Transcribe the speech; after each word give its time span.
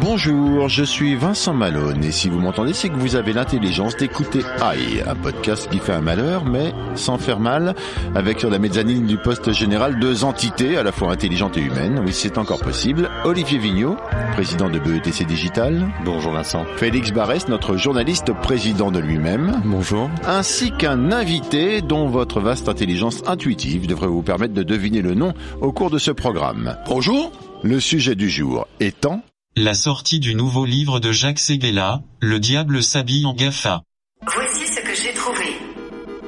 Bonjour, 0.00 0.68
je 0.68 0.84
suis 0.84 1.14
Vincent 1.14 1.52
Malone 1.52 2.04
et 2.04 2.10
si 2.10 2.28
vous 2.28 2.38
m'entendez, 2.38 2.72
c'est 2.72 2.88
que 2.88 2.96
vous 2.96 3.16
avez 3.16 3.32
l'intelligence 3.32 3.96
d'écouter 3.96 4.40
AI, 4.60 5.02
un 5.06 5.14
podcast 5.14 5.68
qui 5.70 5.78
fait 5.78 5.92
un 5.92 6.00
malheur 6.00 6.44
mais 6.44 6.72
sans 6.94 7.18
faire 7.18 7.40
mal, 7.40 7.74
avec 8.14 8.40
sur 8.40 8.50
la 8.50 8.58
mezzanine 8.58 9.06
du 9.06 9.18
poste 9.18 9.52
général 9.52 9.98
deux 9.98 10.24
entités 10.24 10.76
à 10.76 10.82
la 10.82 10.92
fois 10.92 11.12
intelligentes 11.12 11.56
et 11.56 11.60
humaines. 11.60 12.02
Oui, 12.04 12.12
c'est 12.12 12.38
encore 12.38 12.60
possible. 12.60 13.10
Olivier 13.24 13.58
Vignot, 13.58 13.96
président 14.32 14.70
de 14.70 14.78
BETC 14.78 15.24
Digital. 15.26 15.86
Bonjour 16.04 16.32
Vincent. 16.32 16.64
Félix 16.76 17.10
Barès, 17.10 17.48
notre 17.48 17.76
journaliste 17.76 18.32
président 18.32 18.90
de 18.90 19.00
lui-même. 19.00 19.60
Bonjour. 19.64 20.08
Ainsi 20.26 20.72
qu'un 20.72 21.10
invité 21.12 21.82
dont 21.82 22.08
votre 22.08 22.40
vaste 22.40 22.68
intelligence 22.68 23.22
intuitive 23.26 23.86
devrait 23.86 24.06
vous 24.06 24.22
permettre 24.22 24.54
de 24.54 24.62
deviner 24.62 25.02
le 25.02 25.14
nom 25.14 25.34
au 25.60 25.72
cours 25.72 25.90
de 25.90 25.98
ce 25.98 26.10
programme. 26.10 26.76
Bonjour. 26.86 27.32
Le 27.66 27.80
sujet 27.80 28.14
du 28.14 28.30
jour 28.30 28.68
étant 28.78 29.22
La 29.56 29.74
sortie 29.74 30.20
du 30.20 30.36
nouveau 30.36 30.64
livre 30.64 31.00
de 31.00 31.10
Jacques 31.10 31.40
Séguéla, 31.40 32.00
Le 32.20 32.38
diable 32.38 32.80
s'habille 32.80 33.26
en 33.26 33.34
GAFA. 33.34 33.82
Voici 34.22 34.68
ce 34.68 34.80
que 34.82 34.94
j'ai 34.94 35.12
trouvé. 35.14 35.46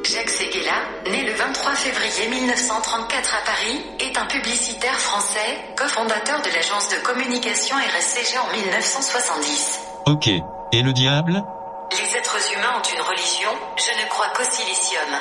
Jacques 0.03 0.30
Séguéla, 0.30 0.75
né 1.12 1.22
le 1.25 1.33
23 1.34 1.75
février 1.77 2.28
1934 2.42 3.36
à 3.36 3.45
Paris, 3.47 3.78
est 4.00 4.19
un 4.19 4.27
publicitaire 4.27 4.98
français, 4.98 5.62
cofondateur 5.77 6.42
de 6.42 6.48
l'agence 6.48 6.89
de 6.89 7.00
communication 7.05 7.77
RSCG 7.77 8.36
en 8.36 8.52
1970. 8.56 9.78
Ok. 10.06 10.27
Et 10.73 10.83
le 10.83 10.92
diable? 10.92 11.41
Les 11.92 12.17
êtres 12.19 12.39
humains 12.52 12.80
ont 12.80 12.89
une 12.92 13.00
religion, 13.00 13.50
je 13.77 14.02
ne 14.02 14.08
crois 14.08 14.27
qu'au 14.34 14.42
silicium. 14.42 15.14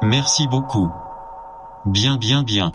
Merci 0.00 0.48
beaucoup. 0.48 0.90
Bien 1.84 2.16
bien 2.16 2.42
bien. 2.42 2.72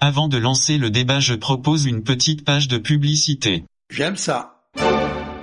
Avant 0.00 0.28
de 0.28 0.38
lancer 0.38 0.78
le 0.78 0.90
débat 0.90 1.18
je 1.18 1.34
propose 1.34 1.84
une 1.86 2.04
petite 2.04 2.44
page 2.44 2.68
de 2.68 2.78
publicité. 2.78 3.64
J'aime 3.90 4.16
ça. 4.16 4.54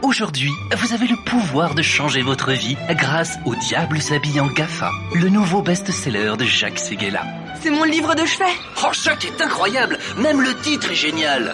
Aujourd'hui, 0.02 0.52
vous 0.78 0.94
avez 0.94 1.08
le 1.08 1.17
pouvoir 1.25 1.75
de 1.75 1.81
changer 1.81 2.22
votre 2.22 2.53
vie 2.53 2.78
grâce 2.92 3.38
au 3.45 3.53
Diable 3.53 4.00
s'habille 4.00 4.39
en 4.39 4.48
GAFA, 4.48 4.92
le 5.14 5.28
nouveau 5.28 5.61
best-seller 5.61 6.36
de 6.39 6.45
Jacques 6.45 6.80
Séguéla. 6.80 7.23
C'est 7.61 7.70
mon 7.70 7.83
livre 7.83 8.16
de 8.16 8.26
chevet. 8.26 8.45
Oh, 8.81 8.94
Jacques 8.94 9.26
est 9.26 9.42
incroyable 9.42 9.98
Même 10.20 10.42
le 10.42 10.55
titre 10.61 10.89
est 10.89 10.95
génial 10.95 11.54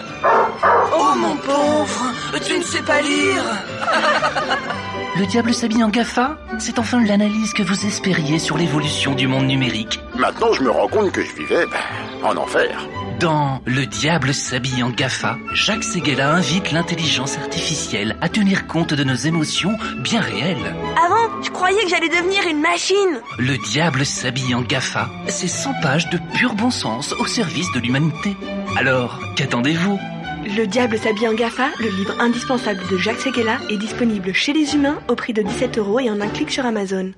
Oh 0.96 1.14
mon 1.16 1.36
pauvre, 1.38 2.12
tu 2.46 2.56
ne 2.56 2.62
sais 2.62 2.82
pas 2.82 3.00
lire 3.02 3.42
Le 5.14 5.26
Diable 5.26 5.52
s'habille 5.52 5.84
en 5.84 5.90
GAFA, 5.90 6.38
c'est 6.58 6.78
enfin 6.78 7.04
l'analyse 7.04 7.52
que 7.52 7.62
vous 7.62 7.86
espériez 7.86 8.38
sur 8.38 8.56
l'évolution 8.56 9.14
du 9.14 9.26
monde 9.26 9.46
numérique. 9.46 10.00
Maintenant, 10.16 10.54
je 10.54 10.62
me 10.62 10.70
rends 10.70 10.88
compte 10.88 11.12
que 11.12 11.22
je 11.22 11.34
vivais 11.34 11.66
ben, 11.66 12.26
en 12.26 12.34
enfer. 12.38 12.88
Dans 13.20 13.60
Le 13.66 13.84
Diable 13.84 14.32
s'habille 14.32 14.82
en 14.82 14.88
GAFA, 14.88 15.36
Jacques 15.52 15.84
Séguéla 15.84 16.32
invite 16.32 16.72
l'intelligence 16.72 17.36
artificielle 17.36 18.16
à 18.22 18.30
tenir 18.30 18.66
compte 18.66 18.94
de 18.94 19.04
nos 19.04 19.14
émotions 19.14 19.76
bien 19.98 20.22
réelles. 20.22 20.74
Avant, 21.04 21.42
je 21.42 21.50
croyais 21.50 21.82
que 21.82 21.90
j'allais 21.90 22.08
devenir 22.08 22.46
une 22.50 22.62
machine. 22.62 23.20
Le 23.38 23.58
diable 23.58 24.06
s'habille 24.06 24.54
en 24.54 24.62
GAFA. 24.62 25.10
C'est 25.28 25.46
100 25.46 25.74
pages 25.82 26.08
de 26.08 26.18
pur 26.34 26.54
bon 26.54 26.70
sens 26.70 27.12
au 27.12 27.26
service 27.26 27.70
de 27.74 27.80
l'humanité. 27.80 28.34
Alors, 28.78 29.20
qu'attendez-vous? 29.36 30.00
Le 30.44 30.66
diable 30.66 30.98
s'habille 30.98 31.28
en 31.28 31.34
GAFA, 31.34 31.70
le 31.78 31.88
livre 31.88 32.20
indispensable 32.20 32.80
de 32.88 32.96
Jacques 32.96 33.20
Seguela, 33.20 33.60
est 33.70 33.76
disponible 33.76 34.32
chez 34.32 34.52
les 34.52 34.74
humains 34.74 35.00
au 35.08 35.14
prix 35.14 35.32
de 35.32 35.40
17 35.40 35.78
euros 35.78 36.00
et 36.00 36.10
en 36.10 36.20
un 36.20 36.28
clic 36.28 36.50
sur 36.50 36.66
Amazon. 36.66 37.14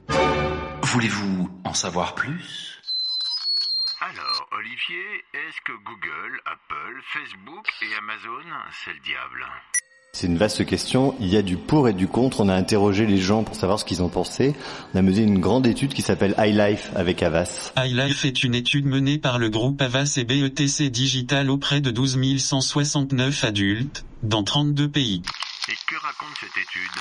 Voulez-vous 0.83 1.49
en 1.65 1.73
savoir 1.73 2.15
plus? 2.15 2.83
Alors, 4.01 4.49
Olivier, 4.53 5.25
est-ce 5.33 5.61
que 5.65 5.73
Google, 5.73 6.41
Apple, 6.45 7.01
Facebook 7.15 7.67
et 7.81 7.95
Amazon, 7.97 8.45
c'est 8.85 8.93
le 8.93 9.01
diable? 9.01 9.47
C'est 10.15 10.29
une 10.29 10.39
vaste 10.39 10.65
question. 10.65 11.17
Il 11.19 11.27
y 11.27 11.37
a 11.37 11.43
du 11.43 11.57
pour 11.57 11.89
et 11.89 11.93
du 11.93 12.07
contre. 12.07 12.41
On 12.41 12.49
a 12.49 12.55
interrogé 12.55 13.05
les 13.05 13.19
gens 13.19 13.43
pour 13.43 13.57
savoir 13.57 13.81
ce 13.81 13.85
qu'ils 13.85 14.01
en 14.01 14.09
pensaient. 14.09 14.55
On 14.95 14.99
a 14.99 15.03
mené 15.03 15.23
une 15.23 15.41
grande 15.41 15.67
étude 15.67 15.93
qui 15.93 16.03
s'appelle 16.03 16.37
iLife 16.39 16.93
avec 16.95 17.21
Avas. 17.21 17.73
iLife 17.77 18.25
est 18.25 18.45
une 18.45 18.55
étude 18.55 18.87
menée 18.87 19.19
par 19.19 19.41
le 19.41 19.51
groupe 19.51 19.83
Avas 19.83 20.15
et 20.17 20.23
BETC 20.23 20.89
Digital 20.89 21.51
auprès 21.51 21.81
de 21.81 21.91
12 21.91 22.39
169 22.39 23.43
adultes, 23.43 24.05
dans 24.23 24.45
32 24.45 24.89
pays. 24.89 25.23
Et 25.69 25.73
que 25.89 25.97
raconte 25.97 26.37
cette 26.41 26.63
étude, 26.63 27.01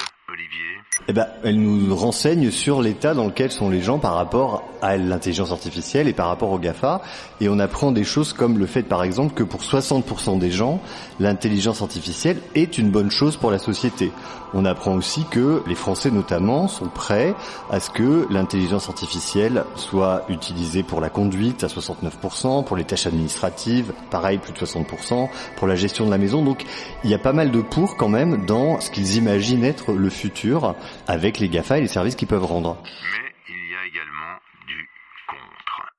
Eh 1.08 1.14
ben, 1.14 1.28
elle 1.44 1.60
nous 1.60 1.94
renseigne 1.96 2.50
sur 2.50 2.82
l'état 2.82 3.14
dans 3.14 3.26
lequel 3.26 3.52
sont 3.52 3.70
les 3.70 3.82
gens 3.82 4.00
par 4.00 4.14
rapport 4.14 4.64
à 4.82 4.96
l'intelligence 4.96 5.52
artificielle 5.52 6.08
et 6.08 6.14
par 6.14 6.28
rapport 6.28 6.52
au 6.52 6.60
GAFA. 6.60 7.02
Et 7.42 7.50
on 7.50 7.60
apprend 7.60 7.92
des 7.92 8.06
choses 8.06 8.32
comme 8.32 8.58
le 8.58 8.66
fait, 8.66 8.84
par 8.84 9.04
exemple, 9.04 9.34
que 9.34 9.44
pour 9.44 9.62
60% 9.62 10.40
des 10.40 10.52
gens, 10.52 10.80
l'intelligence 11.20 11.82
artificielle 11.82 12.38
est 12.56 12.78
une 12.78 12.90
bonne 12.90 13.12
chose 13.12 13.36
pour 13.36 13.52
la 13.52 13.60
société. 13.60 14.12
On 14.54 14.66
apprend 14.66 14.94
aussi 14.94 15.26
que 15.32 15.64
les 15.68 15.76
Français, 15.76 16.12
notamment, 16.12 16.68
sont 16.68 16.88
prêts 16.88 17.34
à 17.72 17.80
ce 17.80 17.90
que 17.90 18.28
l'intelligence 18.30 18.88
artificielle 18.88 19.64
soit 19.76 20.26
utilisée 20.30 20.84
pour 20.84 21.02
la 21.02 21.10
conduite 21.10 21.64
à 21.64 21.68
69%, 21.68 22.64
pour 22.64 22.78
les 22.78 22.84
tâches 22.84 23.08
administratives, 23.08 23.94
pareil, 24.12 24.38
plus 24.38 24.54
de 24.54 24.60
60%, 24.60 25.28
pour 25.58 25.68
la 25.68 25.76
gestion 25.76 26.06
de 26.06 26.12
la 26.12 26.20
maison. 26.20 26.44
Donc, 26.44 26.66
il 27.04 27.10
y 27.10 27.16
a 27.16 27.20
pas 27.20 27.34
mal 27.34 27.52
de 27.52 27.62
pour 27.62 27.98
quand 27.98 28.10
même 28.10 28.46
dans 28.46 28.80
ce 28.80 28.92
qu'ils 28.92 29.18
imaginent 29.18 29.66
être 29.66 29.92
le 29.92 30.10
futur 30.10 30.23
avec 31.08 31.40
les 31.40 31.50
GAFA 31.50 31.78
et 31.78 31.82
les 31.82 31.88
services 31.88 32.16
qu'ils 32.16 32.28
peuvent 32.28 32.46
rendre. 32.46 32.82
Mais 32.84 33.34
il 33.50 33.72
y 33.72 33.76
a 33.76 33.86
également 33.86 34.40
du 34.68 34.90
contre. 35.28 35.94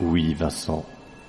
Oui, 0.00 0.34
Vincent. 0.34 0.84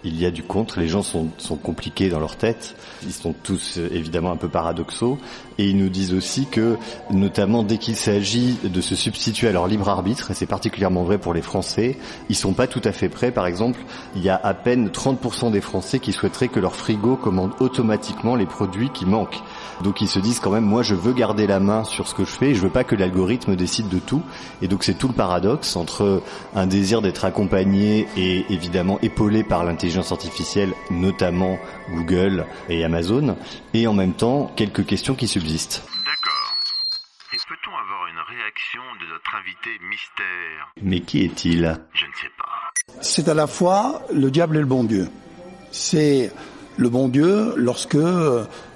Il 0.06 0.18
y 0.18 0.26
a 0.26 0.32
du 0.32 0.44
contre, 0.44 0.80
les 0.80 0.88
gens 0.88 1.04
sont, 1.04 1.28
sont 1.38 1.58
compliqués 1.58 2.08
dans 2.08 2.22
leur 2.22 2.38
tête, 2.38 2.78
ils 3.04 3.12
sont 3.12 3.34
tous 3.34 3.78
euh, 3.78 3.90
évidemment 3.92 4.32
un 4.32 4.38
peu 4.38 4.48
paradoxaux, 4.48 5.18
et 5.58 5.68
ils 5.68 5.76
nous 5.76 5.90
disent 5.90 6.14
aussi 6.14 6.46
que, 6.46 6.78
notamment 7.12 7.64
dès 7.64 7.78
qu'il 7.78 7.98
s'agit 7.98 8.56
de 8.64 8.80
se 8.80 8.96
substituer 8.96 9.50
à 9.50 9.52
leur 9.52 9.68
libre 9.68 9.90
arbitre, 9.90 10.32
et 10.32 10.34
c'est 10.34 10.46
particulièrement 10.46 11.04
vrai 11.04 11.18
pour 11.18 11.34
les 11.34 11.42
Français, 11.42 11.98
ils 12.30 12.38
sont 12.38 12.54
pas 12.54 12.66
tout 12.68 12.82
à 12.86 12.94
fait 12.94 13.10
prêts. 13.10 13.32
Par 13.32 13.46
exemple, 13.46 13.80
il 14.16 14.24
y 14.24 14.30
a 14.30 14.40
à 14.42 14.54
peine 14.54 14.88
30% 14.88 15.52
des 15.52 15.60
Français 15.60 16.00
qui 16.00 16.14
souhaiteraient 16.14 16.48
que 16.48 16.62
leur 16.62 16.78
frigo 16.78 17.18
commande 17.18 17.52
automatiquement 17.60 18.38
les 18.38 18.46
produits 18.46 18.92
qui 18.92 19.06
manquent. 19.06 19.42
Donc 19.84 20.00
ils 20.00 20.08
se 20.08 20.20
disent 20.20 20.40
quand 20.40 20.52
même, 20.52 20.66
moi 20.66 20.82
je 20.82 20.96
veux 20.96 21.12
garder 21.12 21.46
la 21.46 21.60
main 21.60 21.84
sur 21.84 22.08
ce 22.08 22.16
que 22.16 22.24
je 22.24 22.32
fais, 22.32 22.52
et 22.52 22.56
je 22.56 22.62
veux 22.62 22.70
pas 22.70 22.86
que 22.86 22.96
l'algorithme 22.96 23.58
décide 23.58 23.90
de 23.90 24.00
tout. 24.00 24.22
Et 24.62 24.70
donc 24.70 24.86
c'est 24.86 24.94
tout 24.94 25.10
le 25.10 25.14
paradoxe 25.14 25.76
entre 25.76 26.24
un 26.56 26.68
désir 26.68 27.02
d'être 27.02 27.26
accompagné 27.26 28.08
et 28.16 28.46
évidemment 28.50 28.98
épaulé 29.02 29.44
par 29.44 29.66
l'intelligence 29.66 29.89
artificielle, 29.98 30.74
notamment 30.90 31.58
Google 31.90 32.46
et 32.70 32.84
Amazon, 32.84 33.38
et 33.74 33.88
en 33.88 33.94
même 33.94 34.14
temps 34.14 34.52
quelques 34.56 34.86
questions 34.86 35.16
qui 35.16 35.28
subsistent. 35.28 35.84
D'accord. 36.06 36.56
Et 37.34 37.38
peut-on 37.48 37.72
avoir 37.72 38.08
une 38.08 38.38
réaction 38.38 38.82
de 39.02 39.12
notre 39.12 39.36
invité 39.36 39.70
mystère? 39.90 40.74
Mais 40.82 41.02
qui 41.02 41.24
est-il? 41.24 41.80
Je 41.94 42.06
ne 42.06 42.12
sais 42.22 42.32
pas. 42.38 43.02
C'est 43.02 43.28
à 43.28 43.34
la 43.34 43.48
fois 43.48 44.02
le 44.14 44.32
diable 44.32 44.58
et 44.58 44.62
le 44.62 44.66
bon 44.66 44.84
Dieu. 44.84 45.10
C'est 45.72 46.32
le 46.78 46.90
bon 46.90 47.08
Dieu 47.10 47.54
lorsque 47.58 47.98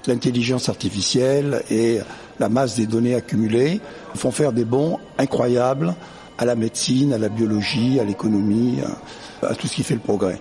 l'intelligence 0.06 0.68
artificielle 0.68 1.62
et 1.70 2.00
la 2.38 2.48
masse 2.48 2.76
des 2.76 2.86
données 2.86 3.14
accumulées 3.14 3.80
font 4.14 4.30
faire 4.30 4.52
des 4.52 4.64
bons 4.64 4.98
incroyables 5.18 5.94
à 6.36 6.44
la 6.44 6.54
médecine, 6.54 7.12
à 7.12 7.18
la 7.18 7.28
biologie, 7.28 8.00
à 8.00 8.04
l'économie, 8.04 8.80
à, 9.48 9.54
tout 9.54 9.66
ce 9.66 9.74
qui 9.76 9.82
fait 9.82 9.94
le 9.94 10.00
progrès. 10.00 10.40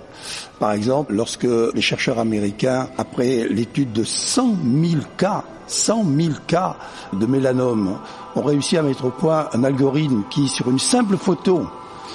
Par 0.60 0.72
exemple, 0.72 1.14
lorsque 1.14 1.48
les 1.74 1.82
chercheurs 1.82 2.20
américains, 2.20 2.90
après 2.98 3.48
l'étude 3.50 3.92
de 3.92 4.04
100 4.04 4.56
000 4.82 5.02
cas, 5.18 5.44
100 5.68 6.06
000 6.18 6.34
cas 6.48 6.76
de 7.14 7.26
mélanome, 7.26 7.98
ont 8.36 8.42
réussi 8.42 8.78
à 8.78 8.82
mettre 8.82 9.06
au 9.06 9.12
point 9.12 9.48
un 9.54 9.64
algorithme 9.64 10.24
qui, 10.30 10.48
sur 10.48 10.70
une 10.70 10.80
simple 10.80 11.18
photo 11.18 11.68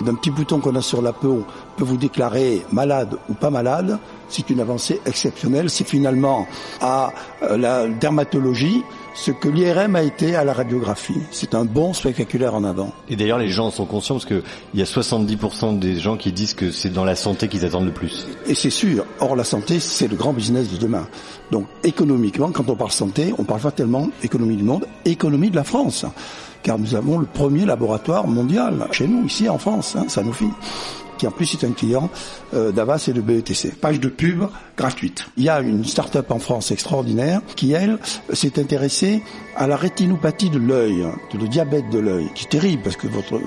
d'un 0.03 0.15
petit 0.15 0.31
bouton 0.31 0.61
qu'on 0.61 0.77
a 0.77 0.83
sur 0.83 1.03
la 1.03 1.13
peau, 1.13 1.45
peut 1.77 1.85
vous 1.85 1.97
déclarer 1.97 2.65
malade 2.73 3.17
ou 3.29 3.35
pas 3.35 3.51
malade, 3.51 3.99
c'est 4.29 4.51
une 4.51 4.61
avancée 4.61 5.01
exceptionnelle. 5.07 5.71
C'est 5.71 5.87
finalement 5.87 6.47
à 6.81 7.13
euh, 7.43 7.57
la 7.57 7.89
dermatologie 7.89 8.83
ce 9.19 9.33
que 9.33 9.49
l'IRM 9.49 9.97
a 9.97 10.03
été 10.03 10.37
à 10.37 10.45
la 10.45 10.53
radiographie. 10.53 11.21
C'est 11.33 11.55
un 11.55 11.65
bon 11.65 11.93
spectaculaire 11.93 12.55
en 12.55 12.63
avant. 12.63 12.93
Et 13.09 13.17
d'ailleurs, 13.17 13.39
les 13.39 13.49
gens 13.49 13.67
en 13.67 13.71
sont 13.71 13.85
conscients 13.85 14.15
parce 14.15 14.27
qu'il 14.27 14.43
y 14.75 14.83
a 14.83 14.85
70% 14.85 15.79
des 15.79 15.99
gens 15.99 16.17
qui 16.17 16.31
disent 16.31 16.55
que 16.55 16.71
c'est 16.71 16.91
dans 16.91 17.05
la 17.05 17.17
santé 17.17 17.49
qu'ils 17.49 17.65
attendent 17.65 17.87
le 17.87 17.93
plus. 17.93 18.29
Et 18.47 18.55
c'est 18.55 18.71
sûr. 18.71 19.05
Or, 19.21 19.35
la 19.35 19.43
santé, 19.43 19.81
c'est 19.81 20.07
le 20.07 20.15
grand 20.15 20.33
business 20.33 20.71
de 20.71 20.77
demain. 20.77 21.09
Donc, 21.51 21.67
économiquement, 21.83 22.53
quand 22.53 22.71
on 22.71 22.77
parle 22.77 22.93
santé, 22.93 23.35
on 23.39 23.45
parle 23.45 23.61
pas 23.61 23.73
tellement 23.73 24.09
économie 24.23 24.57
du 24.57 24.63
monde, 24.63 24.87
économie 25.05 25.51
de 25.51 25.57
la 25.57 25.65
France. 25.65 26.07
Car 26.63 26.79
nous 26.79 26.95
avons 26.95 27.19
le 27.19 27.27
premier 27.27 27.65
laboratoire 27.65 28.27
mondial 28.27 28.87
chez 28.93 29.09
nous, 29.09 29.27
ici 29.27 29.49
en 29.49 29.59
France, 29.59 29.97
hein, 29.97 30.05
Sanofi 30.09 30.49
qui 31.19 31.27
en 31.27 31.31
plus 31.31 31.53
est 31.55 31.65
un 31.65 31.73
client 31.73 32.09
euh, 32.55 32.73
d'Avas 32.73 33.05
et 33.09 33.13
de 33.13 33.21
BETC. 33.21 33.75
Page 33.81 34.01
de 34.01 34.09
pub 34.09 34.45
gratuite. 34.77 35.27
Il 35.37 35.45
y 35.45 35.49
a 35.49 35.61
une 35.61 35.85
start-up 35.85 36.31
en 36.31 36.39
France 36.39 36.71
extraordinaire 36.71 37.41
qui, 37.57 37.73
elle, 37.73 37.99
s'est 38.33 38.59
intéressée 38.59 39.23
à 39.57 39.67
la 39.67 39.77
rétinopathie 39.77 40.51
de 40.51 40.59
l'œil, 40.59 41.05
de 41.33 41.39
le 41.39 41.49
diabète 41.49 41.91
de 41.91 41.99
l'œil, 41.99 42.29
qui 42.35 42.45
est 42.45 42.49
terrible 42.49 42.83
parce 42.83 42.97
que 42.97 43.09
votre, 43.09 43.41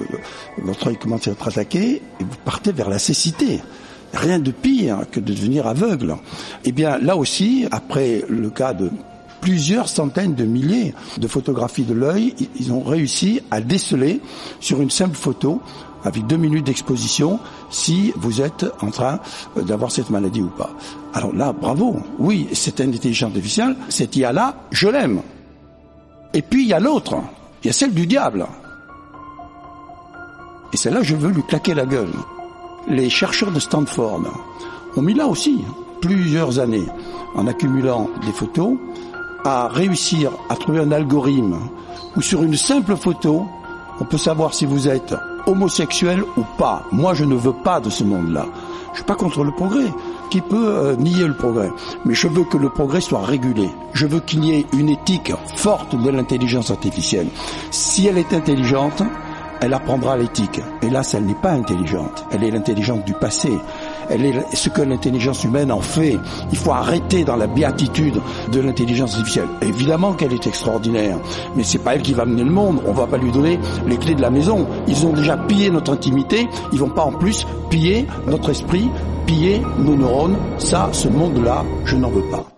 votre 0.57 0.87
œil 0.87 0.97
commence 0.97 1.27
à 1.27 1.31
être 1.31 1.47
attaqué 1.47 2.01
et 2.19 2.23
vous 2.23 2.37
partez 2.43 2.71
vers 2.71 2.89
la 2.89 2.99
cécité 2.99 3.61
rien 4.13 4.39
de 4.39 4.51
pire 4.51 5.05
que 5.09 5.19
de 5.19 5.33
devenir 5.33 5.67
aveugle. 5.67 6.17
Eh 6.65 6.71
bien, 6.71 6.97
là 6.97 7.15
aussi, 7.15 7.65
après 7.71 8.23
le 8.27 8.49
cas 8.49 8.73
de 8.73 8.89
plusieurs 9.41 9.89
centaines 9.89 10.35
de 10.35 10.45
milliers 10.45 10.93
de 11.17 11.27
photographies 11.27 11.83
de 11.83 11.93
l'œil, 11.93 12.35
ils 12.59 12.71
ont 12.71 12.83
réussi 12.83 13.41
à 13.49 13.59
déceler 13.59 14.21
sur 14.59 14.81
une 14.81 14.91
simple 14.91 15.15
photo 15.15 15.61
avec 16.03 16.25
deux 16.27 16.37
minutes 16.37 16.65
d'exposition 16.65 17.39
si 17.69 18.13
vous 18.15 18.41
êtes 18.41 18.65
en 18.81 18.91
train 18.91 19.19
d'avoir 19.55 19.91
cette 19.91 20.09
maladie 20.09 20.41
ou 20.41 20.49
pas. 20.49 20.71
Alors 21.13 21.33
là, 21.33 21.53
bravo. 21.53 21.97
Oui, 22.19 22.47
c'est 22.53 22.79
une 22.79 22.93
intelligence 22.93 23.29
artificielle. 23.29 23.75
Cette 23.89 24.15
IA-là, 24.15 24.55
je 24.71 24.87
l'aime. 24.87 25.21
Et 26.33 26.41
puis 26.41 26.63
il 26.63 26.69
y 26.69 26.73
a 26.73 26.79
l'autre. 26.79 27.15
Il 27.63 27.67
y 27.67 27.69
a 27.69 27.73
celle 27.73 27.93
du 27.93 28.07
diable. 28.07 28.45
Et 30.73 30.77
celle-là, 30.77 31.03
je 31.03 31.15
veux 31.15 31.31
lui 31.31 31.43
claquer 31.43 31.73
la 31.73 31.85
gueule. 31.85 32.13
Les 32.87 33.09
chercheurs 33.09 33.51
de 33.51 33.59
Stanford 33.59 34.21
ont 34.95 35.01
mis 35.01 35.13
là 35.13 35.27
aussi 35.27 35.63
plusieurs 36.01 36.59
années 36.59 36.87
en 37.35 37.47
accumulant 37.47 38.09
des 38.25 38.31
photos 38.31 38.77
à 39.43 39.67
réussir 39.67 40.31
à 40.49 40.55
trouver 40.55 40.79
un 40.79 40.91
algorithme 40.91 41.57
où 42.15 42.21
sur 42.21 42.43
une 42.43 42.55
simple 42.55 42.95
photo, 42.95 43.45
on 43.99 44.05
peut 44.05 44.17
savoir 44.17 44.53
si 44.53 44.65
vous 44.65 44.87
êtes 44.87 45.13
homosexuel 45.45 46.23
ou 46.37 46.43
pas. 46.57 46.83
Moi, 46.91 47.13
je 47.13 47.25
ne 47.25 47.35
veux 47.35 47.53
pas 47.53 47.79
de 47.79 47.89
ce 47.89 48.03
monde-là. 48.03 48.45
Je 48.91 48.97
suis 48.97 49.05
pas 49.05 49.15
contre 49.15 49.43
le 49.43 49.51
progrès. 49.51 49.91
Qui 50.29 50.39
peut 50.41 50.67
euh, 50.67 50.95
nier 50.95 51.27
le 51.27 51.35
progrès? 51.35 51.69
Mais 52.05 52.13
je 52.13 52.27
veux 52.27 52.45
que 52.45 52.57
le 52.57 52.69
progrès 52.69 53.01
soit 53.01 53.21
régulé. 53.21 53.69
Je 53.93 54.05
veux 54.05 54.21
qu'il 54.21 54.45
y 54.45 54.53
ait 54.53 54.65
une 54.73 54.89
éthique 54.89 55.33
forte 55.55 55.95
de 55.95 56.09
l'intelligence 56.09 56.71
artificielle. 56.71 57.27
Si 57.69 58.07
elle 58.07 58.17
est 58.17 58.33
intelligente, 58.33 59.03
elle 59.61 59.73
apprendra 59.73 60.17
l'éthique. 60.17 60.59
Hélas, 60.81 61.13
elle 61.13 61.25
n'est 61.25 61.35
pas 61.35 61.51
intelligente. 61.51 62.25
Elle 62.31 62.43
est 62.43 62.51
l'intelligence 62.51 63.03
du 63.05 63.13
passé. 63.13 63.51
Elle 64.09 64.25
est 64.25 64.55
ce 64.55 64.69
que 64.69 64.81
l'intelligence 64.81 65.43
humaine 65.43 65.71
en 65.71 65.81
fait. 65.81 66.17
Il 66.51 66.57
faut 66.57 66.71
arrêter 66.71 67.23
dans 67.23 67.35
la 67.35 67.47
béatitude 67.47 68.19
de 68.51 68.59
l'intelligence 68.59 69.13
artificielle. 69.13 69.47
Évidemment 69.61 70.13
qu'elle 70.13 70.33
est 70.33 70.47
extraordinaire, 70.47 71.17
mais 71.55 71.63
c'est 71.63 71.79
pas 71.79 71.95
elle 71.95 72.01
qui 72.01 72.13
va 72.13 72.25
mener 72.25 72.43
le 72.43 72.51
monde. 72.51 72.81
On 72.85 72.93
va 72.93 73.07
pas 73.07 73.17
lui 73.17 73.31
donner 73.31 73.59
les 73.87 73.97
clés 73.97 74.15
de 74.15 74.21
la 74.21 74.29
maison. 74.29 74.67
Ils 74.87 75.05
ont 75.05 75.13
déjà 75.13 75.37
pillé 75.37 75.69
notre 75.69 75.93
intimité. 75.93 76.47
Ils 76.73 76.79
vont 76.79 76.89
pas 76.89 77.03
en 77.03 77.13
plus 77.13 77.45
piller 77.69 78.05
notre 78.27 78.49
esprit, 78.49 78.89
piller 79.25 79.61
nos 79.77 79.95
neurones. 79.95 80.37
Ça, 80.57 80.89
ce 80.91 81.07
monde-là, 81.07 81.63
je 81.85 81.95
n'en 81.95 82.09
veux 82.09 82.23
pas. 82.29 82.50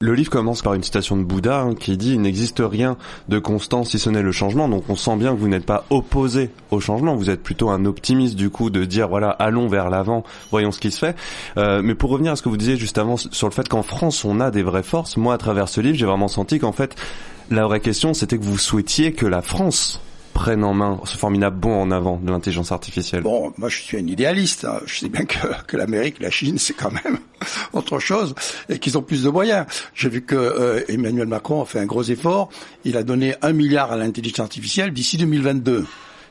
Le 0.00 0.14
livre 0.14 0.30
commence 0.30 0.62
par 0.62 0.74
une 0.74 0.84
citation 0.84 1.16
de 1.16 1.24
Bouddha 1.24 1.58
hein, 1.58 1.74
qui 1.74 1.96
dit 1.96 2.12
il 2.12 2.20
n'existe 2.20 2.62
rien 2.64 2.96
de 3.28 3.40
constant 3.40 3.82
si 3.82 3.98
ce 3.98 4.08
n'est 4.08 4.22
le 4.22 4.30
changement. 4.30 4.68
Donc 4.68 4.84
on 4.88 4.94
sent 4.94 5.16
bien 5.16 5.34
que 5.34 5.40
vous 5.40 5.48
n'êtes 5.48 5.66
pas 5.66 5.86
opposé 5.90 6.50
au 6.70 6.78
changement, 6.78 7.16
vous 7.16 7.30
êtes 7.30 7.42
plutôt 7.42 7.68
un 7.70 7.84
optimiste 7.84 8.36
du 8.36 8.48
coup 8.48 8.70
de 8.70 8.84
dire 8.84 9.08
voilà 9.08 9.30
allons 9.30 9.66
vers 9.66 9.90
l'avant, 9.90 10.22
voyons 10.52 10.70
ce 10.70 10.78
qui 10.78 10.92
se 10.92 11.00
fait. 11.00 11.16
Euh, 11.56 11.82
mais 11.82 11.96
pour 11.96 12.10
revenir 12.10 12.30
à 12.30 12.36
ce 12.36 12.42
que 12.42 12.48
vous 12.48 12.56
disiez 12.56 12.76
juste 12.76 12.96
avant 12.96 13.16
sur 13.16 13.48
le 13.48 13.52
fait 13.52 13.68
qu'en 13.68 13.82
France 13.82 14.24
on 14.24 14.38
a 14.38 14.52
des 14.52 14.62
vraies 14.62 14.84
forces, 14.84 15.16
moi 15.16 15.34
à 15.34 15.38
travers 15.38 15.68
ce 15.68 15.80
livre 15.80 15.98
j'ai 15.98 16.06
vraiment 16.06 16.28
senti 16.28 16.60
qu'en 16.60 16.70
fait 16.70 16.94
la 17.50 17.64
vraie 17.64 17.80
question 17.80 18.14
c'était 18.14 18.38
que 18.38 18.44
vous 18.44 18.56
souhaitiez 18.56 19.14
que 19.14 19.26
la 19.26 19.42
France 19.42 20.00
prennent 20.38 20.62
en 20.62 20.72
main 20.72 21.00
ce 21.04 21.16
formidable 21.16 21.58
bond 21.58 21.82
en 21.82 21.90
avant 21.90 22.16
de 22.22 22.30
l'intelligence 22.30 22.70
artificielle 22.70 23.22
Bon, 23.22 23.52
moi 23.58 23.68
je 23.68 23.78
suis 23.82 23.96
un 23.96 24.06
idéaliste. 24.06 24.64
Hein. 24.64 24.78
Je 24.86 25.00
sais 25.00 25.08
bien 25.08 25.24
que, 25.24 25.36
que 25.66 25.76
l'Amérique, 25.76 26.20
la 26.20 26.30
Chine, 26.30 26.58
c'est 26.58 26.74
quand 26.74 26.92
même 26.92 27.18
autre 27.72 27.98
chose 27.98 28.36
et 28.68 28.78
qu'ils 28.78 28.96
ont 28.96 29.02
plus 29.02 29.24
de 29.24 29.30
moyens. 29.30 29.66
J'ai 29.94 30.08
vu 30.08 30.22
que 30.22 30.36
euh, 30.36 30.84
Emmanuel 30.88 31.26
Macron 31.26 31.60
a 31.60 31.64
fait 31.64 31.80
un 31.80 31.86
gros 31.86 32.04
effort. 32.04 32.50
Il 32.84 32.96
a 32.96 33.02
donné 33.02 33.34
un 33.42 33.52
milliard 33.52 33.90
à 33.90 33.96
l'intelligence 33.96 34.38
artificielle 34.38 34.92
d'ici 34.92 35.16
2022. 35.16 35.84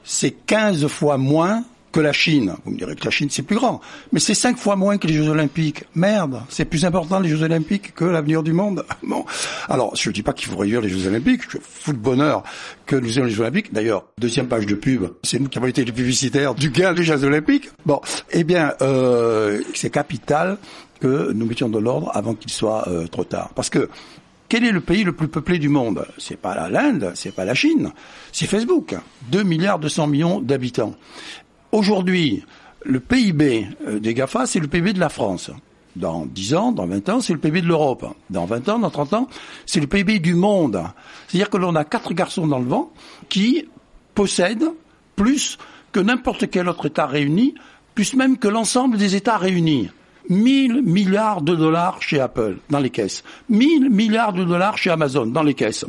C'est 0.05 0.31
15 0.31 0.87
fois 0.87 1.17
moins 1.17 1.65
que 1.97 2.01
la 2.01 2.13
Chine. 2.13 2.53
Vous 2.63 2.73
me 2.73 2.77
direz 2.77 2.95
que 2.95 3.05
la 3.05 3.09
Chine 3.09 3.29
c'est 3.31 3.41
plus 3.41 3.55
grand, 3.55 3.81
mais 4.11 4.19
c'est 4.19 4.35
cinq 4.35 4.59
fois 4.59 4.75
moins 4.75 4.99
que 4.99 5.07
les 5.07 5.15
Jeux 5.15 5.29
Olympiques. 5.29 5.83
Merde, 5.95 6.43
c'est 6.47 6.65
plus 6.65 6.85
important 6.85 7.19
les 7.19 7.27
Jeux 7.27 7.41
Olympiques 7.41 7.95
que 7.95 8.05
l'avenir 8.05 8.43
du 8.43 8.53
monde. 8.53 8.85
Bon, 9.07 9.25
alors 9.69 9.95
je 9.95 10.09
ne 10.09 10.13
dis 10.13 10.21
pas 10.21 10.33
qu'il 10.33 10.49
faut 10.49 10.57
réduire 10.57 10.81
les 10.81 10.89
Jeux 10.89 11.07
Olympiques. 11.07 11.43
Je 11.49 11.57
fous 11.59 11.93
de 11.93 11.97
bonheur 11.97 12.43
que 12.85 12.95
nous 12.97 13.17
ayons 13.17 13.25
les 13.25 13.31
Jeux 13.31 13.41
Olympiques. 13.41 13.73
D'ailleurs, 13.73 14.05
deuxième 14.19 14.47
page 14.47 14.65
de 14.65 14.75
pub, 14.75 15.05
c'est 15.23 15.39
nous 15.39 15.47
qui 15.47 15.57
avons 15.57 15.67
été 15.67 15.85
les 15.85 15.91
publicitaires 15.91 16.53
du 16.53 16.69
gain 16.69 16.93
des 16.93 17.03
Jeux 17.03 17.23
Olympiques. 17.23 17.69
Bon, 17.85 17.99
eh 18.31 18.43
bien, 18.43 18.73
euh, 18.81 19.61
c'est 19.73 19.89
capital 19.89 20.57
que 20.99 21.31
nous 21.31 21.45
mettions 21.47 21.69
de 21.69 21.79
l'ordre 21.79 22.11
avant 22.13 22.35
qu'il 22.35 22.51
soit 22.51 22.87
euh, 22.89 23.07
trop 23.07 23.23
tard, 23.23 23.49
parce 23.55 23.69
que 23.69 23.89
quel 24.49 24.63
est 24.63 24.71
le 24.71 24.81
pays 24.81 25.03
le 25.03 25.11
plus 25.11 25.27
peuplé 25.27 25.59
du 25.59 25.67
monde? 25.67 26.05
C'est 26.17 26.37
pas 26.37 26.69
l'Inde, 26.69 27.11
c'est 27.15 27.33
pas 27.33 27.43
la 27.43 27.53
Chine, 27.53 27.91
c'est 28.31 28.47
Facebook. 28.47 28.95
2 29.31 29.43
milliards 29.43 29.79
200 29.79 30.07
millions 30.07 30.39
d'habitants. 30.39 30.95
Aujourd'hui, 31.77 32.43
le 32.85 32.99
PIB 32.99 33.67
euh, 33.85 33.99
des 33.99 34.15
GAFA, 34.15 34.47
c'est 34.47 34.59
le 34.59 34.67
PIB 34.67 34.93
de 34.93 34.99
la 34.99 35.09
France. 35.09 35.51
Dans 35.95 36.25
10 36.25 36.55
ans, 36.55 36.71
dans 36.71 36.87
20 36.87 37.09
ans, 37.09 37.21
c'est 37.21 37.33
le 37.33 37.39
PIB 37.39 37.61
de 37.61 37.67
l'Europe. 37.67 38.03
Dans 38.31 38.45
20 38.45 38.69
ans, 38.69 38.79
dans 38.79 38.89
30 38.89 39.13
ans, 39.13 39.27
c'est 39.67 39.79
le 39.79 39.85
PIB 39.85 40.17
du 40.17 40.33
monde. 40.33 40.81
C'est-à-dire 41.27 41.51
que 41.51 41.57
l'on 41.57 41.75
a 41.75 41.85
quatre 41.85 42.15
garçons 42.15 42.47
dans 42.47 42.57
le 42.57 42.65
vent 42.65 42.91
qui 43.29 43.67
possèdent 44.15 44.71
plus 45.15 45.59
que 45.91 45.99
n'importe 45.99 46.49
quel 46.49 46.67
autre 46.67 46.87
État 46.87 47.05
réuni, 47.05 47.53
plus 47.93 48.15
même 48.15 48.39
que 48.39 48.47
l'ensemble 48.47 48.97
des 48.97 49.15
États 49.15 49.37
réunis. 49.37 49.91
1000 50.29 50.81
milliards 50.83 51.41
de 51.41 51.55
dollars 51.55 52.01
chez 52.01 52.19
Apple 52.19 52.57
dans 52.69 52.79
les 52.79 52.89
caisses, 52.89 53.23
1000 53.49 53.89
milliards 53.89 54.33
de 54.33 54.43
dollars 54.43 54.77
chez 54.77 54.89
Amazon 54.89 55.25
dans 55.25 55.43
les 55.43 55.53
caisses. 55.53 55.85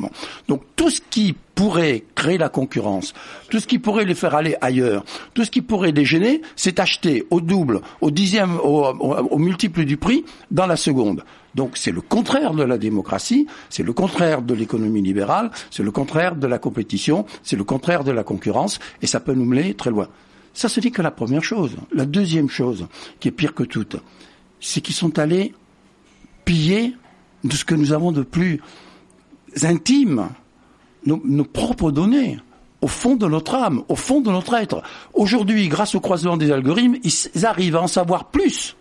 Donc 0.48 0.62
tout 0.76 0.90
ce 0.90 1.00
qui 1.10 1.34
pourrait 1.54 2.04
créer 2.14 2.38
la 2.38 2.48
concurrence, 2.48 3.14
tout 3.50 3.58
ce 3.58 3.66
qui 3.66 3.78
pourrait 3.78 4.04
les 4.04 4.14
faire 4.14 4.34
aller 4.34 4.56
ailleurs, 4.60 5.04
tout 5.34 5.44
ce 5.44 5.50
qui 5.50 5.60
pourrait 5.60 5.90
les 5.90 6.04
gêner, 6.04 6.40
c'est 6.54 6.78
acheté 6.78 7.26
au 7.30 7.40
double, 7.40 7.80
au 8.00 8.10
dixième, 8.10 8.58
au 8.62 9.38
multiple 9.38 9.84
du 9.84 9.96
prix 9.96 10.24
dans 10.50 10.66
la 10.66 10.76
seconde. 10.76 11.24
Donc 11.54 11.76
c'est 11.76 11.90
le 11.90 12.00
contraire 12.00 12.54
de 12.54 12.62
la 12.62 12.78
démocratie, 12.78 13.48
c'est 13.70 13.82
le 13.82 13.92
contraire 13.92 14.42
de 14.42 14.54
l'économie 14.54 15.02
libérale, 15.02 15.50
c'est 15.70 15.82
le 15.82 15.90
contraire 15.90 16.36
de 16.36 16.46
la 16.46 16.58
compétition, 16.58 17.26
c'est 17.42 17.56
le 17.56 17.64
contraire 17.64 18.04
de 18.04 18.12
la 18.12 18.22
concurrence, 18.22 18.78
et 19.02 19.08
ça 19.08 19.18
peut 19.18 19.34
nous 19.34 19.44
mener 19.44 19.74
très 19.74 19.90
loin. 19.90 20.08
Ça, 20.54 20.68
ce 20.68 20.80
n'est 20.80 20.90
que 20.90 21.02
la 21.02 21.10
première 21.10 21.44
chose. 21.44 21.76
La 21.92 22.04
deuxième 22.04 22.48
chose, 22.48 22.86
qui 23.20 23.28
est 23.28 23.32
pire 23.32 23.54
que 23.54 23.62
toute, 23.62 23.96
c'est 24.60 24.80
qu'ils 24.80 24.94
sont 24.94 25.18
allés 25.18 25.54
piller 26.44 26.94
de 27.44 27.52
ce 27.52 27.64
que 27.64 27.74
nous 27.74 27.92
avons 27.92 28.12
de 28.12 28.22
plus 28.22 28.60
intime, 29.62 30.28
nos, 31.06 31.44
propres 31.44 31.90
données, 31.90 32.38
au 32.80 32.88
fond 32.88 33.16
de 33.16 33.26
notre 33.26 33.54
âme, 33.54 33.82
au 33.88 33.96
fond 33.96 34.20
de 34.20 34.30
notre 34.30 34.54
être. 34.54 34.82
Aujourd'hui, 35.14 35.68
grâce 35.68 35.94
au 35.94 36.00
croisement 36.00 36.36
des 36.36 36.50
algorithmes, 36.50 36.96
ils 37.02 37.46
arrivent 37.46 37.76
à 37.76 37.82
en 37.82 37.86
savoir 37.86 38.26
plus 38.26 38.76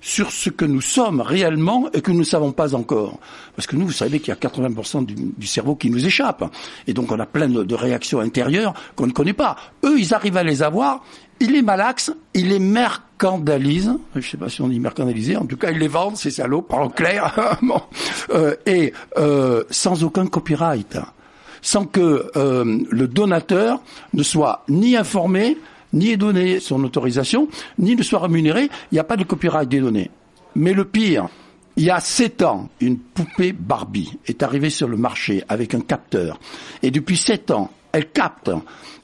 sur 0.00 0.30
ce 0.30 0.50
que 0.50 0.64
nous 0.64 0.80
sommes 0.80 1.20
réellement 1.20 1.90
et 1.92 2.00
que 2.00 2.10
nous 2.10 2.20
ne 2.20 2.24
savons 2.24 2.52
pas 2.52 2.74
encore. 2.74 3.18
Parce 3.54 3.66
que 3.66 3.76
nous, 3.76 3.86
vous 3.86 3.92
savez 3.92 4.20
qu'il 4.20 4.28
y 4.28 4.32
a 4.32 4.34
80% 4.36 5.04
du, 5.04 5.46
cerveau 5.46 5.74
qui 5.74 5.90
nous 5.90 6.04
échappe. 6.06 6.44
Et 6.86 6.94
donc 6.94 7.12
on 7.12 7.18
a 7.18 7.26
plein 7.26 7.48
de, 7.48 7.74
réactions 7.74 8.20
intérieures 8.20 8.74
qu'on 8.96 9.06
ne 9.06 9.12
connaît 9.12 9.32
pas. 9.32 9.56
Eux, 9.84 9.98
ils 9.98 10.14
arrivent 10.14 10.36
à 10.36 10.42
les 10.42 10.62
avoir, 10.62 11.04
ils 11.40 11.52
les 11.52 11.62
malaxent, 11.62 12.12
ils 12.34 12.48
les 12.48 12.58
mercandilisent. 12.58 13.94
Je 14.14 14.28
sais 14.28 14.36
pas 14.36 14.48
si 14.48 14.62
on 14.62 14.68
dit 14.68 14.80
mercandaliser, 14.80 15.36
en 15.36 15.46
tout 15.46 15.56
cas 15.56 15.70
ils 15.70 15.78
les 15.78 15.88
vendent, 15.88 16.16
ces 16.16 16.30
salauds, 16.30 16.66
en 16.70 16.88
clair. 16.88 17.58
bon. 17.62 17.80
euh, 18.30 18.54
et 18.66 18.92
euh, 19.18 19.64
sans 19.70 20.02
aucun 20.04 20.26
copyright. 20.26 20.98
sans 21.62 21.84
que 21.84 22.30
euh, 22.36 22.78
le 22.90 23.08
donateur 23.08 23.82
ne 24.14 24.22
soit 24.22 24.64
ni 24.68 24.96
informé, 24.96 25.58
ni 25.92 26.16
donné 26.16 26.60
son 26.60 26.82
autorisation, 26.84 27.48
ni 27.78 27.96
ne 27.96 28.02
soit 28.02 28.20
rémunéré. 28.20 28.68
Il 28.90 28.94
n'y 28.94 28.98
a 28.98 29.04
pas 29.04 29.16
de 29.16 29.24
copyright 29.24 29.68
des 29.68 29.80
données. 29.80 30.10
Mais 30.54 30.72
le 30.72 30.84
pire, 30.84 31.28
il 31.76 31.84
y 31.84 31.90
a 31.90 32.00
sept 32.00 32.42
ans, 32.42 32.68
une 32.80 32.98
poupée 32.98 33.52
Barbie 33.52 34.18
est 34.26 34.42
arrivée 34.42 34.70
sur 34.70 34.88
le 34.88 34.96
marché 34.96 35.44
avec 35.48 35.74
un 35.74 35.80
capteur. 35.80 36.38
Et 36.82 36.90
depuis 36.90 37.16
sept 37.16 37.50
ans, 37.50 37.70
elle 37.92 38.10
capte 38.10 38.50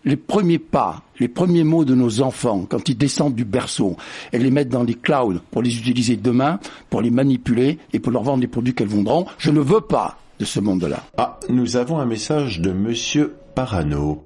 les 0.04 0.16
premiers 0.16 0.58
pas, 0.58 1.02
les 1.18 1.28
premiers 1.28 1.64
mots 1.64 1.84
de 1.84 1.94
nos 1.94 2.20
enfants 2.22 2.64
quand 2.68 2.88
ils 2.88 2.96
descendent 2.96 3.34
du 3.34 3.44
berceau. 3.44 3.96
Elle 4.32 4.42
les 4.42 4.50
met 4.50 4.64
dans 4.64 4.84
les 4.84 4.94
clouds 4.94 5.40
pour 5.50 5.62
les 5.62 5.76
utiliser 5.76 6.16
demain, 6.16 6.60
pour 6.90 7.02
les 7.02 7.10
manipuler 7.10 7.78
et 7.92 7.98
pour 7.98 8.12
leur 8.12 8.22
vendre 8.22 8.40
des 8.40 8.46
produits 8.46 8.74
qu'elles 8.74 8.88
vendront. 8.88 9.26
Je 9.38 9.50
ne 9.50 9.60
veux 9.60 9.80
pas 9.80 10.18
de 10.38 10.44
ce 10.44 10.60
monde-là. 10.60 11.02
Ah, 11.16 11.40
nous 11.48 11.76
avons 11.76 11.98
un 11.98 12.06
message 12.06 12.60
de 12.60 12.72
Monsieur 12.72 13.34
Parano. 13.54 14.25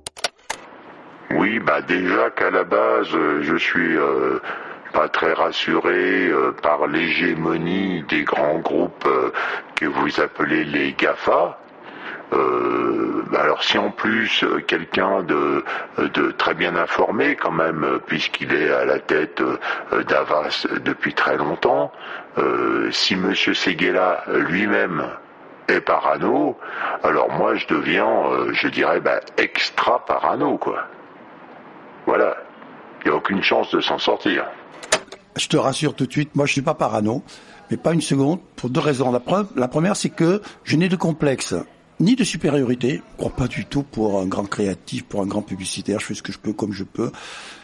Oui, 1.32 1.60
bah 1.60 1.80
déjà 1.80 2.30
qu'à 2.30 2.50
la 2.50 2.64
base, 2.64 3.14
euh, 3.14 3.40
je 3.42 3.56
suis 3.56 3.96
euh, 3.96 4.40
pas 4.92 5.08
très 5.08 5.32
rassuré 5.32 6.26
euh, 6.26 6.50
par 6.60 6.88
l'hégémonie 6.88 8.02
des 8.08 8.24
grands 8.24 8.58
groupes 8.58 9.08
que 9.76 9.86
vous 9.86 10.20
appelez 10.20 10.64
les 10.64 10.92
GAFA. 10.92 11.56
Alors 13.32 13.62
si 13.62 13.76
en 13.78 13.90
plus 13.90 14.44
quelqu'un 14.68 15.22
de, 15.22 15.64
de 15.98 16.30
très 16.32 16.54
bien 16.54 16.76
informé 16.76 17.34
quand 17.34 17.50
même, 17.50 17.98
puisqu'il 18.06 18.52
est 18.54 18.70
à 18.70 18.84
la 18.84 19.00
tête 19.00 19.42
d'Avas 20.08 20.66
depuis 20.84 21.12
très 21.14 21.36
longtemps, 21.36 21.90
si 22.90 23.16
Monsieur 23.16 23.54
Seguela 23.54 24.22
lui-même 24.28 25.08
est 25.68 25.80
parano, 25.80 26.56
alors 27.02 27.32
moi 27.32 27.56
je 27.56 27.66
deviens, 27.66 28.12
je 28.52 28.68
dirais, 28.68 29.00
bah, 29.00 29.20
extra 29.36 30.04
parano 30.04 30.56
quoi. 30.56 30.86
Voilà, 32.10 32.36
il 33.04 33.08
n'y 33.08 33.14
a 33.14 33.16
aucune 33.16 33.40
chance 33.40 33.70
de 33.70 33.80
s'en 33.80 33.96
sortir. 33.96 34.44
Je 35.36 35.46
te 35.46 35.56
rassure 35.56 35.94
tout 35.94 36.06
de 36.06 36.10
suite, 36.10 36.34
moi 36.34 36.44
je 36.44 36.50
suis 36.54 36.60
pas 36.60 36.74
parano, 36.74 37.22
mais 37.70 37.76
pas 37.76 37.92
une 37.92 38.00
seconde, 38.00 38.40
pour 38.56 38.68
deux 38.68 38.80
raisons. 38.80 39.12
La 39.54 39.68
première, 39.68 39.94
c'est 39.94 40.10
que 40.10 40.42
je 40.64 40.74
n'ai 40.74 40.88
de 40.88 40.96
complexe 40.96 41.54
ni 42.00 42.16
de 42.16 42.24
supériorité, 42.24 43.00
je 43.12 43.16
crois 43.16 43.30
pas 43.30 43.46
du 43.46 43.64
tout 43.64 43.84
pour 43.84 44.18
un 44.20 44.26
grand 44.26 44.46
créatif, 44.46 45.04
pour 45.04 45.22
un 45.22 45.26
grand 45.26 45.42
publicitaire, 45.42 46.00
je 46.00 46.06
fais 46.06 46.14
ce 46.14 46.22
que 46.24 46.32
je 46.32 46.40
peux 46.40 46.52
comme 46.52 46.72
je 46.72 46.82
peux, 46.82 47.12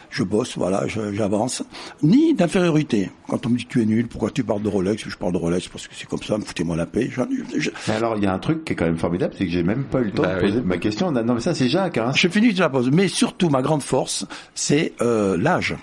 je 0.09 0.23
bosse, 0.23 0.57
voilà, 0.57 0.83
j'avance, 1.13 1.63
ni 2.03 2.33
d'infériorité. 2.33 3.11
Quand 3.27 3.45
on 3.45 3.49
me 3.49 3.57
dit 3.57 3.65
tu 3.67 3.81
es 3.81 3.85
nul, 3.85 4.07
pourquoi 4.07 4.31
tu 4.31 4.43
parles 4.43 4.61
de 4.61 4.69
Rolex? 4.69 5.03
Je 5.07 5.15
parle 5.17 5.33
de 5.33 5.37
Rolex 5.37 5.67
parce 5.67 5.87
que 5.87 5.93
c'est 5.95 6.07
comme 6.07 6.21
ça, 6.23 6.37
me 6.37 6.43
foutez-moi 6.43 6.75
la 6.75 6.85
paix. 6.85 7.09
Je, 7.11 7.21
je- 7.59 7.69
Mais 7.87 7.95
alors, 7.95 8.15
il 8.17 8.23
y 8.23 8.27
a 8.27 8.33
un 8.33 8.39
truc 8.39 8.63
qui 8.65 8.73
est 8.73 8.75
quand 8.75 8.85
même 8.85 8.97
formidable, 8.97 9.33
c'est 9.37 9.45
que 9.45 9.51
j'ai 9.51 9.63
même 9.63 9.83
pas 9.83 9.99
eu 10.01 10.05
le 10.05 10.11
temps 10.11 10.23
Bah 10.23 10.35
de 10.35 10.41
oui. 10.45 10.49
poser 10.51 10.61
ma 10.61 10.77
question. 10.77 11.11
Non, 11.11 11.33
mais 11.33 11.41
ça, 11.41 11.53
c'est 11.53 11.69
Jacques. 11.69 11.97
Hein. 11.97 12.11
je 12.15 12.27
finis 12.27 12.53
de 12.53 12.59
la 12.59 12.69
pause, 12.69 12.89
mais 12.91 13.07
surtout 13.07 13.49
ma 13.49 13.61
grande 13.61 13.83
force, 13.83 14.25
c'est 14.55 14.93
euh, 15.01 15.37
l'âge. 15.37 15.75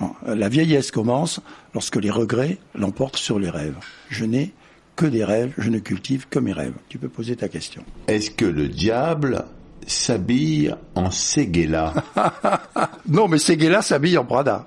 Bon, 0.00 0.10
La 0.26 0.48
vieillesse 0.48 0.90
commence 0.90 1.40
lorsque 1.74 1.96
les 1.96 2.10
regrets 2.10 2.58
l'emportent 2.74 3.16
sur 3.18 3.38
les 3.38 3.50
rêves. 3.50 3.76
Je 4.08 4.24
n'ai 4.24 4.52
que 4.96 5.06
des 5.06 5.24
rêves, 5.24 5.52
je 5.58 5.70
ne 5.70 5.78
cultive 5.78 6.26
que 6.28 6.38
mes 6.38 6.52
rêves. 6.52 6.74
Tu 6.88 6.98
peux 6.98 7.08
poser 7.08 7.36
ta 7.36 7.48
question. 7.48 7.82
Est-ce 8.08 8.30
que 8.30 8.44
le 8.44 8.68
diable 8.68 9.44
s'habille 9.86 10.74
en 10.94 11.10
Séguéla 11.10 11.94
Non, 13.08 13.28
mais 13.28 13.38
Seguela 13.38 13.82
s'habille 13.82 14.18
en 14.18 14.24
Prada. 14.24 14.66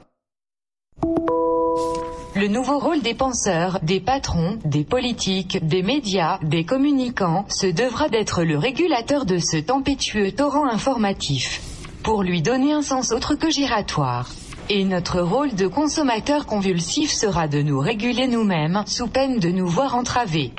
Le 2.35 2.47
nouveau 2.47 2.79
rôle 2.79 3.01
des 3.01 3.13
penseurs, 3.13 3.79
des 3.83 3.99
patrons, 3.99 4.57
des 4.65 4.83
politiques, 4.83 5.65
des 5.65 5.83
médias, 5.83 6.39
des 6.41 6.65
communicants, 6.65 7.45
se 7.47 7.67
devra 7.67 8.09
d'être 8.09 8.43
le 8.43 8.57
régulateur 8.57 9.25
de 9.25 9.37
ce 9.37 9.57
tempétueux 9.57 10.31
torrent 10.31 10.67
informatif. 10.67 11.61
Pour 12.03 12.23
lui 12.23 12.41
donner 12.41 12.73
un 12.73 12.81
sens 12.81 13.11
autre 13.11 13.35
que 13.35 13.51
giratoire. 13.51 14.29
Et 14.69 14.83
notre 14.83 15.21
rôle 15.21 15.53
de 15.53 15.67
consommateur 15.67 16.45
convulsif 16.45 17.11
sera 17.11 17.47
de 17.47 17.61
nous 17.61 17.79
réguler 17.79 18.27
nous-mêmes, 18.27 18.83
sous 18.87 19.07
peine 19.07 19.37
de 19.39 19.49
nous 19.49 19.67
voir 19.67 19.95
entravés. 19.95 20.53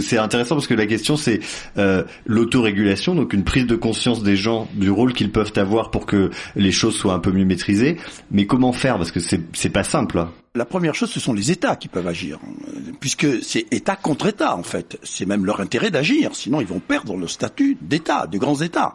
C'est 0.00 0.18
intéressant 0.18 0.54
parce 0.54 0.66
que 0.66 0.74
la 0.74 0.86
question 0.86 1.16
c'est 1.16 1.40
euh, 1.76 2.04
l'autorégulation, 2.26 3.14
donc 3.14 3.32
une 3.32 3.44
prise 3.44 3.66
de 3.66 3.76
conscience 3.76 4.22
des 4.22 4.36
gens 4.36 4.68
du 4.74 4.90
rôle 4.90 5.12
qu'ils 5.12 5.30
peuvent 5.32 5.52
avoir 5.56 5.90
pour 5.90 6.06
que 6.06 6.30
les 6.56 6.72
choses 6.72 6.94
soient 6.96 7.14
un 7.14 7.18
peu 7.18 7.32
mieux 7.32 7.44
maîtrisées. 7.44 7.96
Mais 8.30 8.46
comment 8.46 8.72
faire? 8.72 8.96
Parce 8.96 9.10
que 9.10 9.20
c'est 9.20 9.70
pas 9.70 9.84
simple. 9.84 10.18
hein. 10.18 10.30
La 10.54 10.64
première 10.64 10.94
chose, 10.94 11.10
ce 11.10 11.20
sont 11.20 11.34
les 11.34 11.52
États 11.52 11.76
qui 11.76 11.86
peuvent 11.86 12.08
agir, 12.08 12.38
euh, 12.42 12.92
puisque 12.98 13.44
c'est 13.44 13.66
État 13.70 13.96
contre 13.96 14.26
État, 14.26 14.56
en 14.56 14.62
fait. 14.62 14.98
C'est 15.04 15.26
même 15.26 15.44
leur 15.44 15.60
intérêt 15.60 15.90
d'agir, 15.90 16.34
sinon 16.34 16.60
ils 16.60 16.66
vont 16.66 16.80
perdre 16.80 17.16
le 17.16 17.28
statut 17.28 17.76
d'État, 17.80 18.26
de 18.26 18.38
grands 18.38 18.60
États. 18.60 18.94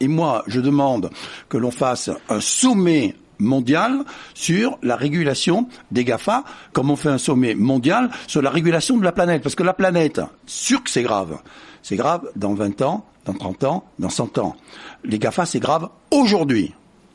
Et 0.00 0.08
moi, 0.08 0.42
je 0.48 0.60
demande 0.60 1.10
que 1.48 1.58
l'on 1.58 1.70
fasse 1.70 2.10
un 2.28 2.40
sommet 2.40 3.14
mondial 3.38 4.04
sur 4.34 4.78
la 4.82 4.96
régulation 4.96 5.68
des 5.90 6.04
GAFA, 6.04 6.44
comme 6.72 6.90
on 6.90 6.96
fait 6.96 7.08
un 7.08 7.18
sommet 7.18 7.54
mondial 7.54 8.10
sur 8.26 8.42
la 8.42 8.50
régulation 8.50 8.96
de 8.96 9.04
la 9.04 9.12
planète. 9.12 9.42
Parce 9.42 9.54
que 9.54 9.62
la 9.62 9.74
planète, 9.74 10.20
sûr 10.46 10.82
que 10.82 10.90
c'est 10.90 11.02
grave. 11.02 11.38
C'est 11.82 11.96
grave 11.96 12.28
dans 12.34 12.54
20 12.54 12.82
ans, 12.82 13.04
dans 13.24 13.34
30 13.34 13.64
ans, 13.64 13.84
dans 13.98 14.08
100 14.08 14.38
ans. 14.38 14.56
Les 15.04 15.18
GAFA, 15.18 15.46
c'est 15.46 15.60
grave 15.60 15.88
aujourd'hui, 16.10 16.74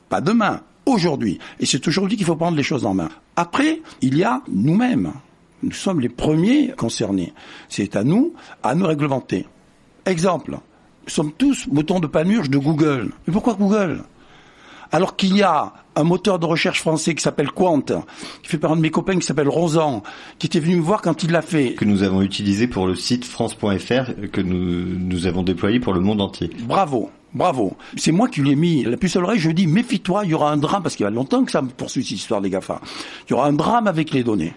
pas 0.09 0.21
demain, 0.21 0.61
aujourd'hui. 0.85 1.39
Et 1.59 1.65
c'est 1.65 1.85
aujourd'hui 1.87 2.17
qu'il 2.17 2.25
faut 2.25 2.35
prendre 2.35 2.57
les 2.57 2.63
choses 2.63 2.85
en 2.85 2.93
main. 2.93 3.09
Après, 3.35 3.81
il 4.01 4.17
y 4.17 4.23
a 4.23 4.41
nous-mêmes. 4.47 5.13
Nous 5.63 5.71
sommes 5.71 5.99
les 5.99 6.09
premiers 6.09 6.71
concernés. 6.71 7.33
C'est 7.69 7.95
à 7.95 8.03
nous, 8.03 8.33
à 8.63 8.75
nous 8.75 8.87
réglementer. 8.87 9.47
Exemple, 10.05 10.51
nous 11.03 11.09
sommes 11.09 11.31
tous 11.33 11.67
moutons 11.67 11.99
de 11.99 12.07
panurge 12.07 12.49
de 12.49 12.57
Google. 12.57 13.11
Mais 13.25 13.33
pourquoi 13.33 13.53
Google? 13.53 14.03
Alors 14.91 15.15
qu'il 15.15 15.35
y 15.35 15.43
a 15.43 15.73
un 15.95 16.03
moteur 16.03 16.39
de 16.39 16.45
recherche 16.45 16.79
français 16.79 17.15
qui 17.15 17.21
s'appelle 17.21 17.51
Quant, 17.51 17.81
qui 17.81 18.49
fait 18.49 18.57
par 18.57 18.71
un 18.71 18.75
de 18.75 18.81
mes 18.81 18.91
copains 18.91 19.17
qui 19.17 19.25
s'appelle 19.25 19.49
Rosan, 19.49 20.03
qui 20.39 20.47
était 20.47 20.59
venu 20.59 20.77
me 20.77 20.81
voir 20.81 21.01
quand 21.01 21.23
il 21.23 21.31
l'a 21.31 21.41
fait. 21.41 21.73
Que 21.73 21.85
nous 21.85 22.03
avons 22.03 22.21
utilisé 22.21 22.67
pour 22.67 22.87
le 22.87 22.95
site 22.95 23.25
France.fr 23.25 24.29
que 24.31 24.41
nous 24.41 24.85
nous 24.97 25.25
avons 25.25 25.43
déployé 25.43 25.79
pour 25.79 25.93
le 25.93 25.99
monde 25.99 26.21
entier. 26.21 26.49
Bravo, 26.61 27.09
bravo. 27.33 27.75
C'est 27.97 28.11
moi 28.11 28.27
qui 28.29 28.41
lui 28.41 28.51
ai 28.51 28.55
mis 28.55 28.83
la 28.83 28.97
puce 28.97 29.15
à 29.15 29.19
l'oreille. 29.19 29.39
Je 29.39 29.45
lui 29.45 29.51
ai 29.51 29.55
dit, 29.55 29.67
méfie-toi, 29.67 30.25
il 30.25 30.31
y 30.31 30.33
aura 30.33 30.51
un 30.51 30.57
drame, 30.57 30.83
parce 30.83 30.95
qu'il 30.95 31.03
y 31.03 31.07
a 31.07 31.11
longtemps 31.11 31.43
que 31.43 31.51
ça 31.51 31.61
me 31.61 31.69
poursuit 31.69 32.03
cette 32.03 32.17
histoire 32.17 32.41
des 32.41 32.49
GAFA. 32.49 32.81
Il 33.27 33.31
y 33.31 33.33
aura 33.33 33.47
un 33.47 33.53
drame 33.53 33.87
avec 33.87 34.11
les 34.11 34.23
données. 34.23 34.53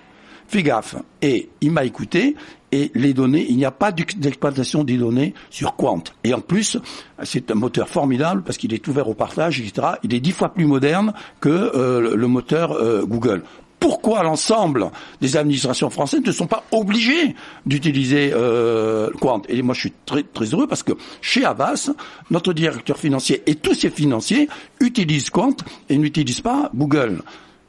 Fais 0.49 0.63
gaffe. 0.63 0.97
Et 1.23 1.49
il 1.61 1.71
m'a 1.73 1.85
écouté, 1.85 2.37
et 2.71 2.91
les 2.95 3.15
données, 3.15 3.47
il 3.49 3.57
n'y 3.57 3.65
a 3.65 3.71
pas 3.71 3.93
d'ex- 3.93 4.17
d'exploitation 4.17 4.85
des 4.85 4.97
données 4.97 5.33
sur 5.51 5.75
Quant. 5.77 6.03
Et 6.23 6.35
en 6.35 6.41
plus, 6.41 6.79
c'est 7.23 7.51
un 7.51 7.55
moteur 7.55 7.89
formidable, 7.89 8.43
parce 8.43 8.59
qu'il 8.59 8.73
est 8.75 8.87
ouvert 8.89 9.09
au 9.09 9.15
partage, 9.15 9.61
etc. 9.61 9.89
Il 10.03 10.15
est 10.15 10.21
dix 10.21 10.33
fois 10.33 10.51
plus 10.53 10.67
moderne 10.67 11.13
que 11.41 11.49
euh, 11.49 12.01
le- 12.01 12.15
le 12.17 12.27
moteur 12.29 12.73
euh, 12.73 13.05
Google 13.05 13.43
pourquoi 13.81 14.23
l'ensemble 14.23 14.91
des 15.21 15.37
administrations 15.37 15.91
françaises 15.91 16.23
ne 16.25 16.33
sont 16.33 16.47
pas 16.47 16.65
obligées 16.73 17.35
d'utiliser 17.67 18.31
euh, 18.33 19.11
Quant? 19.21 19.43
Et 19.51 19.61
moi, 19.61 19.75
je 19.75 19.81
suis 19.81 19.93
très, 20.07 20.23
très 20.23 20.47
heureux 20.47 20.67
parce 20.67 20.83
que 20.83 20.93
chez 21.21 21.45
Avas, 21.45 21.91
notre 22.31 22.55
directeur 22.55 22.97
financier 22.97 23.43
et 23.45 23.57
tous 23.57 23.75
ses 23.75 23.91
financiers 23.91 24.49
utilisent 24.81 25.29
Quant 25.29 25.55
et 25.91 25.99
n'utilisent 25.99 26.41
pas 26.41 26.71
Google. 26.75 27.21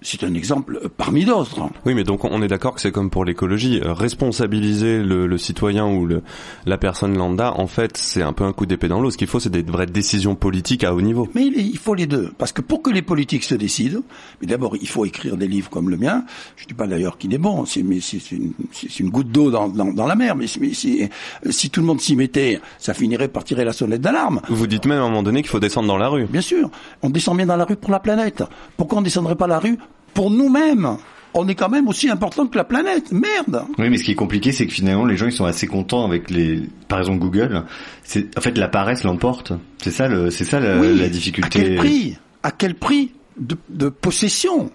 C'est 0.05 0.23
un 0.23 0.35
exemple 0.35 0.79
parmi 0.97 1.25
d'autres. 1.25 1.67
Oui, 1.83 1.95
mais 1.95 2.03
donc 2.03 2.25
on 2.25 2.43
est 2.43 2.47
d'accord 2.47 2.75
que 2.75 2.81
c'est 2.81 2.91
comme 2.91 3.09
pour 3.09 3.25
l'écologie, 3.25 3.81
euh, 3.83 3.91
responsabiliser 3.91 4.99
le, 4.99 5.25
le 5.25 5.37
citoyen 5.39 5.87
ou 5.87 6.05
le, 6.05 6.21
la 6.67 6.77
personne 6.77 7.17
lambda, 7.17 7.53
en 7.57 7.65
fait, 7.65 7.97
c'est 7.97 8.21
un 8.21 8.31
peu 8.31 8.43
un 8.43 8.53
coup 8.53 8.67
d'épée 8.67 8.87
dans 8.87 9.01
l'eau. 9.01 9.09
Ce 9.09 9.17
qu'il 9.17 9.25
faut, 9.25 9.39
c'est 9.39 9.49
des 9.49 9.63
vraies 9.63 9.87
décisions 9.87 10.35
politiques 10.35 10.83
à 10.83 10.93
haut 10.93 11.01
niveau. 11.01 11.27
Mais 11.33 11.47
il 11.47 11.77
faut 11.79 11.95
les 11.95 12.05
deux, 12.05 12.31
parce 12.37 12.51
que 12.51 12.61
pour 12.61 12.83
que 12.83 12.91
les 12.91 13.01
politiques 13.01 13.43
se 13.43 13.55
décident, 13.55 14.01
mais 14.41 14.47
d'abord 14.47 14.75
il 14.75 14.87
faut 14.87 15.05
écrire 15.05 15.37
des 15.37 15.47
livres 15.47 15.71
comme 15.71 15.89
le 15.89 15.97
mien. 15.97 16.23
Je 16.55 16.67
dis 16.67 16.75
pas 16.75 16.85
d'ailleurs 16.85 17.17
qu'il 17.17 17.33
est 17.33 17.39
bon, 17.39 17.65
c'est 17.65 17.79
une, 17.79 19.09
goutte 19.09 19.31
d'eau 19.31 19.49
dans, 19.49 19.69
dans, 19.69 19.91
dans 19.91 20.05
la 20.05 20.15
mer. 20.15 20.35
Mais, 20.35 20.45
mais 20.61 20.73
si, 20.75 21.09
si 21.49 21.69
tout 21.71 21.81
le 21.81 21.87
monde 21.87 21.99
s'y 21.99 22.15
mettait, 22.15 22.61
ça 22.77 22.93
finirait 22.93 23.27
par 23.27 23.43
tirer 23.43 23.65
la 23.65 23.73
sonnette 23.73 24.01
d'alarme. 24.01 24.41
Vous 24.49 24.67
dites 24.67 24.85
même 24.85 24.99
à 24.99 25.01
un 25.01 25.07
moment 25.09 25.23
donné 25.23 25.41
qu'il 25.41 25.49
faut 25.49 25.59
descendre 25.59 25.87
dans 25.87 25.97
la 25.97 26.09
rue. 26.09 26.25
Bien 26.25 26.41
sûr, 26.41 26.69
on 27.01 27.09
descend 27.09 27.37
bien 27.37 27.47
dans 27.47 27.57
la 27.57 27.65
rue 27.65 27.75
pour 27.75 27.89
la 27.89 27.99
planète. 27.99 28.43
Pourquoi 28.77 28.99
on 28.99 29.01
descendrait 29.01 29.35
pas 29.35 29.47
la 29.47 29.57
rue 29.57 29.79
pour 30.15 30.31
nous-mêmes 30.31 30.97
On 31.35 31.47
est 31.47 31.53
quand 31.55 31.69
même 31.69 31.87
aussi 31.89 32.09
important 32.09 32.47
que 32.47 32.57
la 32.57 32.63
planète. 32.63 33.11
Merde. 33.11 33.65
Oui, 33.77 33.89
mais 33.89 33.97
ce 33.97 34.03
qui 34.05 34.11
est 34.11 34.15
compliqué, 34.15 34.51
c'est 34.53 34.65
que 34.65 34.73
finalement, 34.73 35.05
les 35.05 35.17
gens, 35.17 35.25
ils 35.25 35.33
sont 35.33 35.45
assez 35.45 35.67
contents 35.67 36.05
avec 36.05 36.31
les, 36.31 36.61
par 36.87 36.99
exemple, 36.99 37.19
Google. 37.19 37.63
C'est, 38.03 38.35
en 38.37 38.41
fait, 38.41 38.57
la 38.57 38.69
paresse 38.69 39.03
l'emporte. 39.03 39.51
C'est 39.83 39.91
ça 39.91 40.07
le, 40.07 40.31
c'est 40.31 40.45
ça 40.45 40.59
la, 40.61 40.79
Oui, 40.79 40.97
la 40.97 41.09
difficulté. 41.09 41.59
À 41.59 41.63
quel 41.63 41.75
prix? 41.75 42.17
À 42.41 42.51
quel 42.51 42.75
prix 42.75 43.11
de, 43.37 43.57
de 43.69 43.89
possession? 43.89 44.71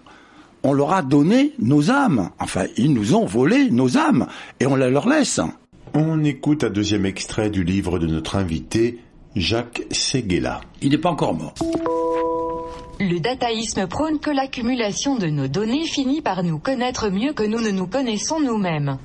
On 0.63 0.75
leur 0.75 0.93
a 0.93 1.01
donné 1.01 1.55
nos 1.59 1.91
âmes. 1.91 2.29
Enfin, 2.39 2.67
ils 2.77 2.93
nous 2.93 3.15
ont 3.15 3.25
volé 3.25 3.71
nos 3.71 3.97
âmes 3.97 4.27
et 4.61 4.67
on 4.67 4.77
la 4.77 4.91
leur 4.91 5.09
laisse. 5.09 5.41
On 5.95 6.23
écoute 6.23 6.63
un 6.65 6.71
deuxième 6.71 7.07
extrait 7.07 7.49
du 7.49 7.65
livre 7.65 7.99
de 7.99 8.07
notre 8.07 8.37
invité, 8.37 8.99
Jacques 9.35 9.83
Séguéla. 9.91 10.61
Il 10.83 10.91
n'est 10.91 10.99
pas 10.99 11.11
encore 11.11 11.35
mort. 11.35 11.55
Le 13.03 13.19
dataïsme 13.19 13.87
prône 13.87 14.19
que 14.19 14.29
l'accumulation 14.29 15.17
de 15.17 15.27
nos 15.29 15.49
données 15.49 15.87
finit 15.87 16.21
par 16.21 16.43
nous 16.43 16.59
connaître 16.59 17.09
mieux 17.09 17.33
que 17.33 17.43
nous 17.43 17.59
ne 17.59 17.71
nous 17.71 17.87
connaissons 17.87 18.41
nous-mêmes. 18.41 18.99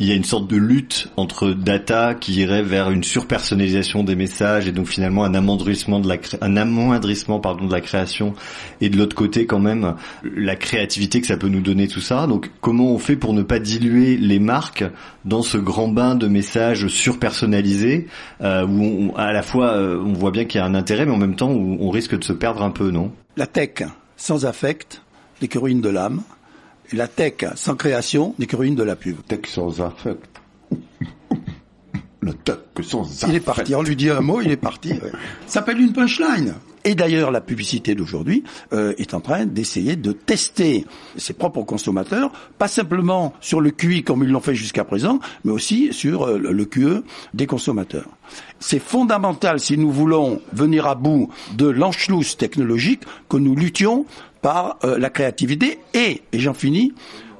Il 0.00 0.08
y 0.08 0.10
a 0.10 0.16
une 0.16 0.24
sorte 0.24 0.50
de 0.50 0.56
lutte 0.56 1.08
entre 1.16 1.50
data 1.50 2.16
qui 2.16 2.34
irait 2.40 2.64
vers 2.64 2.90
une 2.90 3.04
surpersonnalisation 3.04 4.02
des 4.02 4.16
messages 4.16 4.66
et 4.66 4.72
donc 4.72 4.88
finalement 4.88 5.22
un 5.22 5.34
amoindrissement 5.34 6.00
de 6.00 6.08
la 6.08 6.16
un 6.40 6.56
amoindrissement 6.56 7.38
de 7.38 7.72
la 7.72 7.80
création 7.80 8.34
et 8.80 8.88
de 8.88 8.98
l'autre 8.98 9.14
côté 9.14 9.46
quand 9.46 9.60
même 9.60 9.94
la 10.24 10.56
créativité 10.56 11.20
que 11.20 11.28
ça 11.28 11.36
peut 11.36 11.46
nous 11.46 11.60
donner 11.60 11.86
tout 11.86 12.00
ça. 12.00 12.26
Donc 12.26 12.50
comment 12.60 12.90
on 12.92 12.98
fait 12.98 13.14
pour 13.14 13.34
ne 13.34 13.42
pas 13.42 13.60
diluer 13.60 14.16
les 14.16 14.40
marques 14.40 14.82
dans 15.24 15.42
ce 15.42 15.58
grand 15.58 15.86
bain 15.86 16.16
de 16.16 16.26
messages 16.26 16.88
surpersonnalisés 16.88 18.08
euh, 18.40 18.66
où 18.66 19.12
à 19.16 19.32
la 19.32 19.42
fois 19.42 19.74
euh, 19.74 20.02
on 20.04 20.12
voit 20.12 20.32
bien 20.32 20.44
qu'il 20.44 20.58
y 20.58 20.64
a 20.64 20.66
un 20.66 20.74
intérêt 20.74 21.06
mais 21.06 21.12
en 21.12 21.18
même 21.18 21.36
temps 21.36 21.50
on 21.50 21.88
risque 21.90 22.18
de 22.18 22.24
se 22.24 22.32
perdre 22.32 22.64
un 22.64 22.70
peu, 22.70 22.90
non? 22.90 23.12
La 23.36 23.46
tech 23.46 23.84
sans 24.16 24.44
affect 24.44 25.02
ruine 25.54 25.80
de 25.80 25.90
l'âme. 25.90 26.22
La 26.94 27.08
tech 27.08 27.44
sans 27.56 27.74
création 27.74 28.36
n'est 28.38 28.46
que 28.46 28.54
ruine 28.54 28.76
de 28.76 28.84
la 28.84 28.94
pub. 28.94 29.16
Tech 29.26 29.40
sans 29.46 29.80
affect. 29.80 30.40
La 32.22 32.32
tech 32.32 32.58
sans 32.82 33.02
affect. 33.02 33.32
Il 33.32 33.34
est 33.34 33.40
parti. 33.40 33.74
On 33.74 33.82
lui 33.82 33.96
dit 33.96 34.10
un 34.10 34.20
mot, 34.20 34.40
il 34.40 34.52
est 34.52 34.56
parti. 34.56 34.90
Ça 35.46 35.54
s'appelle 35.54 35.80
une 35.80 35.92
punchline. 35.92 36.54
Et 36.84 36.94
d'ailleurs, 36.94 37.32
la 37.32 37.40
publicité 37.40 37.94
d'aujourd'hui 37.94 38.44
euh, 38.72 38.92
est 38.98 39.14
en 39.14 39.20
train 39.20 39.46
d'essayer 39.46 39.96
de 39.96 40.12
tester 40.12 40.84
ses 41.16 41.32
propres 41.32 41.62
consommateurs, 41.62 42.30
pas 42.58 42.68
simplement 42.68 43.32
sur 43.40 43.60
le 43.60 43.70
QI 43.70 44.04
comme 44.04 44.22
ils 44.22 44.30
l'ont 44.30 44.40
fait 44.40 44.54
jusqu'à 44.54 44.84
présent, 44.84 45.18
mais 45.44 45.50
aussi 45.52 45.92
sur 45.92 46.28
euh, 46.28 46.38
le 46.38 46.64
QE 46.66 47.02
des 47.32 47.46
consommateurs. 47.46 48.10
C'est 48.60 48.78
fondamental 48.78 49.60
si 49.60 49.78
nous 49.78 49.90
voulons 49.90 50.42
venir 50.52 50.86
à 50.86 50.94
bout 50.94 51.30
de 51.56 51.66
l'anschluss 51.66 52.36
technologique 52.36 53.02
que 53.30 53.38
nous 53.38 53.56
luttions 53.56 54.04
par 54.44 54.78
euh, 54.84 54.98
la 54.98 55.08
créativité 55.08 55.78
et, 55.94 56.20
et 56.30 56.38
j'en 56.38 56.52
finis, 56.52 56.92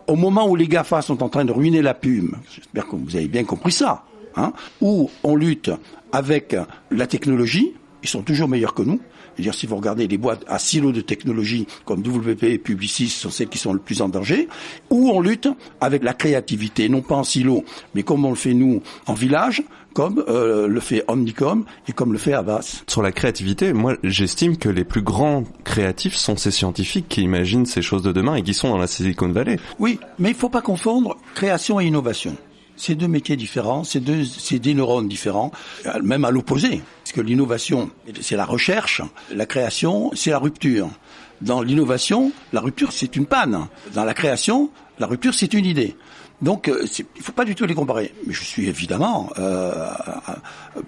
au 0.06 0.16
moment 0.16 0.48
où 0.48 0.56
les 0.56 0.66
GAFA 0.66 1.02
sont 1.02 1.22
en 1.22 1.28
train 1.28 1.44
de 1.44 1.52
ruiner 1.52 1.82
la 1.82 1.92
pub, 1.92 2.30
j'espère 2.50 2.88
que 2.88 2.96
vous 2.96 3.14
avez 3.14 3.28
bien 3.28 3.44
compris 3.44 3.72
ça, 3.72 4.04
hein, 4.36 4.54
où 4.80 5.10
on 5.22 5.36
lutte 5.36 5.70
avec 6.12 6.56
la 6.90 7.06
technologie, 7.06 7.74
ils 8.02 8.08
sont 8.08 8.22
toujours 8.22 8.48
meilleurs 8.48 8.72
que 8.72 8.80
nous, 8.80 9.00
dire, 9.42 9.52
si 9.52 9.66
vous 9.66 9.76
regardez 9.76 10.08
les 10.08 10.16
boîtes 10.16 10.44
à 10.48 10.58
silos 10.58 10.92
de 10.92 11.02
technologie 11.02 11.66
comme 11.84 12.00
WP 12.00 12.44
et 12.44 12.58
Publicis 12.58 13.10
sont 13.10 13.30
celles 13.30 13.48
qui 13.48 13.58
sont 13.58 13.74
le 13.74 13.80
plus 13.80 14.00
en 14.00 14.08
danger, 14.08 14.48
ou 14.88 15.10
on 15.10 15.20
lutte 15.20 15.48
avec 15.82 16.02
la 16.04 16.14
créativité, 16.14 16.88
non 16.88 17.02
pas 17.02 17.16
en 17.16 17.24
silo, 17.24 17.64
mais 17.94 18.02
comme 18.02 18.24
on 18.24 18.30
le 18.30 18.36
fait 18.36 18.54
nous 18.54 18.80
en 19.06 19.12
village, 19.12 19.62
comme 19.94 20.24
euh, 20.28 20.66
le 20.66 20.80
fait 20.80 21.04
Omnicom 21.08 21.64
et 21.88 21.92
comme 21.92 22.12
le 22.12 22.18
fait 22.18 22.34
Avas. 22.34 22.82
Sur 22.86 23.00
la 23.00 23.12
créativité, 23.12 23.72
moi 23.72 23.96
j'estime 24.02 24.58
que 24.58 24.68
les 24.68 24.84
plus 24.84 25.02
grands 25.02 25.44
créatifs 25.62 26.16
sont 26.16 26.36
ces 26.36 26.50
scientifiques 26.50 27.08
qui 27.08 27.22
imaginent 27.22 27.64
ces 27.64 27.80
choses 27.80 28.02
de 28.02 28.12
demain 28.12 28.34
et 28.34 28.42
qui 28.42 28.52
sont 28.52 28.68
dans 28.68 28.78
la 28.78 28.88
Silicon 28.88 29.28
Valley. 29.28 29.58
Oui, 29.78 29.98
mais 30.18 30.30
il 30.30 30.34
faut 30.34 30.50
pas 30.50 30.60
confondre 30.60 31.16
création 31.34 31.80
et 31.80 31.86
innovation. 31.86 32.36
C'est 32.76 32.96
deux 32.96 33.06
métiers 33.06 33.36
différents, 33.36 33.84
c'est 33.84 34.00
deux, 34.00 34.24
c'est 34.24 34.58
des 34.58 34.74
neurones 34.74 35.06
différents, 35.06 35.52
même 36.02 36.24
à 36.24 36.32
l'opposé. 36.32 36.82
Parce 37.04 37.12
que 37.12 37.20
l'innovation, 37.20 37.90
c'est 38.20 38.34
la 38.34 38.44
recherche, 38.44 39.00
la 39.32 39.46
création, 39.46 40.10
c'est 40.14 40.30
la 40.30 40.40
rupture. 40.40 40.88
Dans 41.40 41.62
l'innovation, 41.62 42.32
la 42.52 42.60
rupture, 42.60 42.90
c'est 42.90 43.14
une 43.14 43.26
panne. 43.26 43.68
Dans 43.94 44.04
la 44.04 44.14
création, 44.14 44.70
la 44.98 45.06
rupture, 45.06 45.34
c'est 45.34 45.54
une 45.54 45.66
idée. 45.66 45.94
Donc, 46.44 46.68
euh, 46.68 46.84
il 47.16 47.22
faut 47.22 47.32
pas 47.32 47.46
du 47.46 47.54
tout 47.54 47.64
les 47.64 47.74
comparer. 47.74 48.12
Mais 48.26 48.34
je 48.34 48.44
suis 48.44 48.68
évidemment 48.68 49.30
euh, 49.38 49.72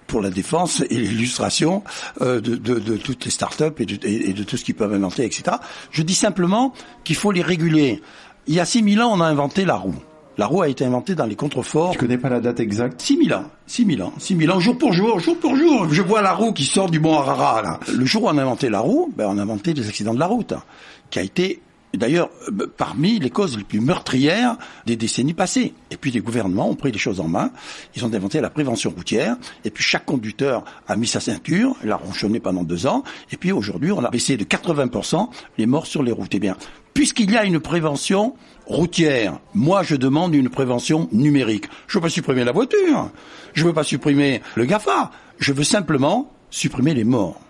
pour 0.07 0.21
la 0.21 0.29
défense 0.29 0.83
et 0.91 0.95
l'illustration 0.95 1.83
euh, 2.21 2.43
de, 2.43 2.57
de, 2.57 2.79
de, 2.79 2.97
toutes 2.99 3.25
les 3.25 3.31
startups 3.31 3.73
et 3.79 3.87
de, 3.87 4.07
et 4.07 4.35
de 4.35 4.45
tout 4.45 4.59
ce 4.59 4.65
qu'ils 4.65 4.75
peuvent 4.75 4.93
inventer, 4.93 5.25
etc. 5.25 5.57
Je 5.91 6.03
dis 6.03 6.15
simplement 6.15 6.75
qu'il 7.05 7.17
faut 7.17 7.33
les 7.33 7.41
réguler. 7.41 8.03
Il 8.47 8.55
y 8.55 8.61
a 8.61 8.67
6000 8.67 9.01
ans, 9.01 9.11
on 9.15 9.21
a 9.23 9.25
inventé 9.25 9.65
la 9.65 9.77
roue. 9.77 9.95
La 10.37 10.45
roue 10.45 10.61
a 10.61 10.69
été 10.69 10.85
inventée 10.85 11.15
dans 11.15 11.25
les 11.25 11.37
contreforts. 11.37 11.95
Je 11.95 11.99
connais 11.99 12.19
pas 12.19 12.29
la 12.29 12.41
date 12.41 12.61
exacte? 12.61 13.01
6000 13.01 13.33
ans. 13.33 13.45
6000 13.67 14.03
ans. 14.03 14.13
6000 14.19 14.51
ans, 14.51 14.61
jour 14.61 14.77
pour 14.77 14.93
jour, 14.93 15.19
jour 15.21 15.39
pour 15.39 15.57
jour. 15.57 15.89
Je 15.91 16.03
vois 16.03 16.21
la 16.21 16.35
roue 16.35 16.53
qui 16.53 16.65
sort 16.65 16.91
du 16.91 17.01
Mont 17.01 17.19
Arara, 17.19 17.63
là. 17.63 17.81
Le 17.97 18.05
jour 18.05 18.25
où 18.25 18.29
on 18.29 18.37
a 18.37 18.43
inventé 18.43 18.69
la 18.69 18.81
roue, 18.81 19.11
ben, 19.17 19.27
on 19.31 19.39
a 19.39 19.43
inventé 19.43 19.73
les 19.73 19.89
accidents 19.89 20.13
de 20.13 20.21
la 20.21 20.27
route, 20.27 20.53
hein, 20.53 20.63
qui 21.09 21.19
a 21.19 21.23
été 21.23 21.63
D'ailleurs, 21.97 22.31
euh, 22.49 22.67
parmi 22.77 23.19
les 23.19 23.31
causes 23.31 23.57
les 23.57 23.65
plus 23.65 23.81
meurtrières 23.81 24.57
des 24.87 24.97
décennies 24.97 25.35
passées. 25.35 25.75
Et 25.91 25.97
puis 25.97 26.11
les 26.11 26.21
gouvernements 26.21 26.69
ont 26.69 26.75
pris 26.75 26.93
les 26.93 26.99
choses 26.99 27.21
en 27.21 27.29
main. 27.29 27.51
Ils 27.95 28.05
ont 28.05 28.13
inventé 28.13 28.41
la 28.41 28.51
prévention 28.51 28.91
routière. 28.91 29.37
Et 29.65 29.71
puis 29.71 29.83
chaque 29.83 30.05
conducteur 30.05 30.65
a 30.89 30.97
mis 30.97 31.07
sa 31.07 31.21
ceinture, 31.21 31.77
l'a 31.85 31.97
ronchonné 31.97 32.41
pendant 32.41 32.65
deux 32.65 32.87
ans. 32.87 33.05
Et 33.31 33.37
puis 33.37 33.53
aujourd'hui, 33.53 33.93
on 33.93 34.05
a 34.05 34.11
baissé 34.11 34.37
de 34.37 34.45
80% 34.45 35.29
les 35.59 35.67
morts 35.67 35.87
sur 35.87 36.03
les 36.03 36.13
routes. 36.13 36.35
Eh 36.35 36.39
bien, 36.39 36.57
puisqu'il 36.95 37.31
y 37.31 37.37
a 37.37 37.45
une 37.45 37.61
prévention 37.61 38.35
routière, 38.67 39.39
moi 39.55 39.83
je 39.83 39.97
demande 39.97 40.35
une 40.35 40.49
prévention 40.49 41.09
numérique. 41.13 41.67
Je 41.87 41.99
veux 41.99 42.03
pas 42.03 42.09
supprimer 42.09 42.43
la 42.43 42.53
voiture, 42.53 43.11
je 43.55 43.65
veux 43.65 43.73
pas 43.73 43.85
supprimer 43.85 44.41
le 44.55 44.65
GAFA, 44.65 45.11
je 45.39 45.53
veux 45.53 45.65
simplement 45.65 46.33
supprimer 46.51 46.95
les 46.95 47.05
morts. 47.05 47.41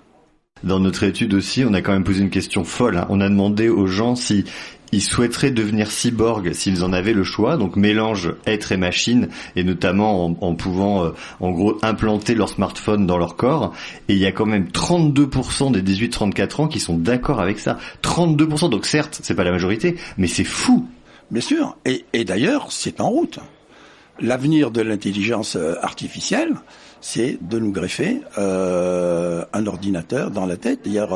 Dans 0.65 0.81
notre 0.81 1.03
étude 1.03 1.35
aussi, 1.35 1.65
on 1.65 1.75
a 1.75 1.83
quand 1.83 1.93
même 1.93 2.05
posé 2.05 2.23
une 2.23 2.31
question 2.31 2.65
folle. 2.65 2.97
Hein. 2.97 3.07
On 3.11 3.21
a 3.21 3.29
demandé 3.29 3.69
aux 3.69 3.87
gens 3.87 4.17
si 4.17 4.45
ils 4.93 5.03
souhaiteraient 5.03 5.51
devenir 5.51 5.91
cyborg 5.91 6.53
s'ils 6.53 6.85
en 6.85 6.93
avaient 6.93 7.13
le 7.13 7.25
choix, 7.25 7.57
donc 7.57 7.77
mélange 7.77 8.35
être 8.47 8.73
et 8.73 8.77
machine, 8.77 9.29
et 9.57 9.65
notamment 9.65 10.25
en, 10.41 10.55
pouvant 10.55 11.05
euh, 11.05 11.11
en 11.41 11.51
gros 11.51 11.77
implanter 11.83 12.35
leur 12.35 12.49
smartphone 12.49 13.07
dans 13.07 13.19
leur 13.19 13.37
corps. 13.37 13.75
Et 14.09 14.15
il 14.15 14.19
y 14.19 14.27
a 14.27 14.33
quand 14.33 14.47
même 14.47 14.69
32% 14.69 15.73
des 15.73 15.83
18-34 15.83 16.63
ans 16.63 16.69
qui 16.69 16.81
sont 16.81 16.97
d'accord 16.97 17.41
avec 17.41 17.59
ça. 17.59 17.79
32%, 18.03 18.71
donc 18.71 18.87
certes, 18.87 19.21
c'est 19.23 19.35
pas 19.35 19.45
la 19.45 19.53
majorité, 19.53 19.97
mais 20.17 20.27
c'est 20.29 20.45
fou. 20.45 20.87
Bien 21.31 21.43
sûr, 21.43 21.77
et, 21.85 22.25
d'ailleurs, 22.25 22.71
c'est 22.71 23.01
en 23.01 23.11
route. 23.11 23.41
L'avenir 24.21 24.71
de 24.71 24.81
l'intelligence 24.81 25.57
euh, 25.57 25.75
artificielle, 25.83 26.55
c'est 27.01 27.39
de 27.41 27.59
nous 27.59 27.73
greffer 27.73 28.21
euh, 28.39 29.45
un 29.53 29.67
ordinateur 29.67 30.31
dans 30.31 30.47
la 30.47 30.57
tête. 30.57 30.81
Il 30.85 30.93
y 30.93 30.99
a, 30.99 31.09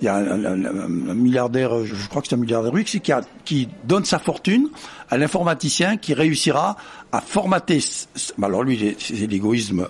il 0.00 0.04
y 0.04 0.08
a 0.08 0.16
un, 0.16 0.88
milliardaire, 1.14 1.84
je 1.84 2.08
crois 2.08 2.22
que 2.22 2.28
c'est 2.28 2.34
un 2.34 2.38
milliardaire 2.38 2.72
russe, 2.72 2.98
qui, 3.44 3.68
donne 3.84 4.04
sa 4.04 4.18
fortune 4.18 4.68
à 5.08 5.18
l'informaticien 5.18 5.96
qui 5.96 6.14
réussira 6.14 6.76
à 7.12 7.20
formater, 7.20 7.80
alors 8.42 8.64
lui 8.64 8.96
c'est 8.98 9.26
l'égoïsme 9.26 9.86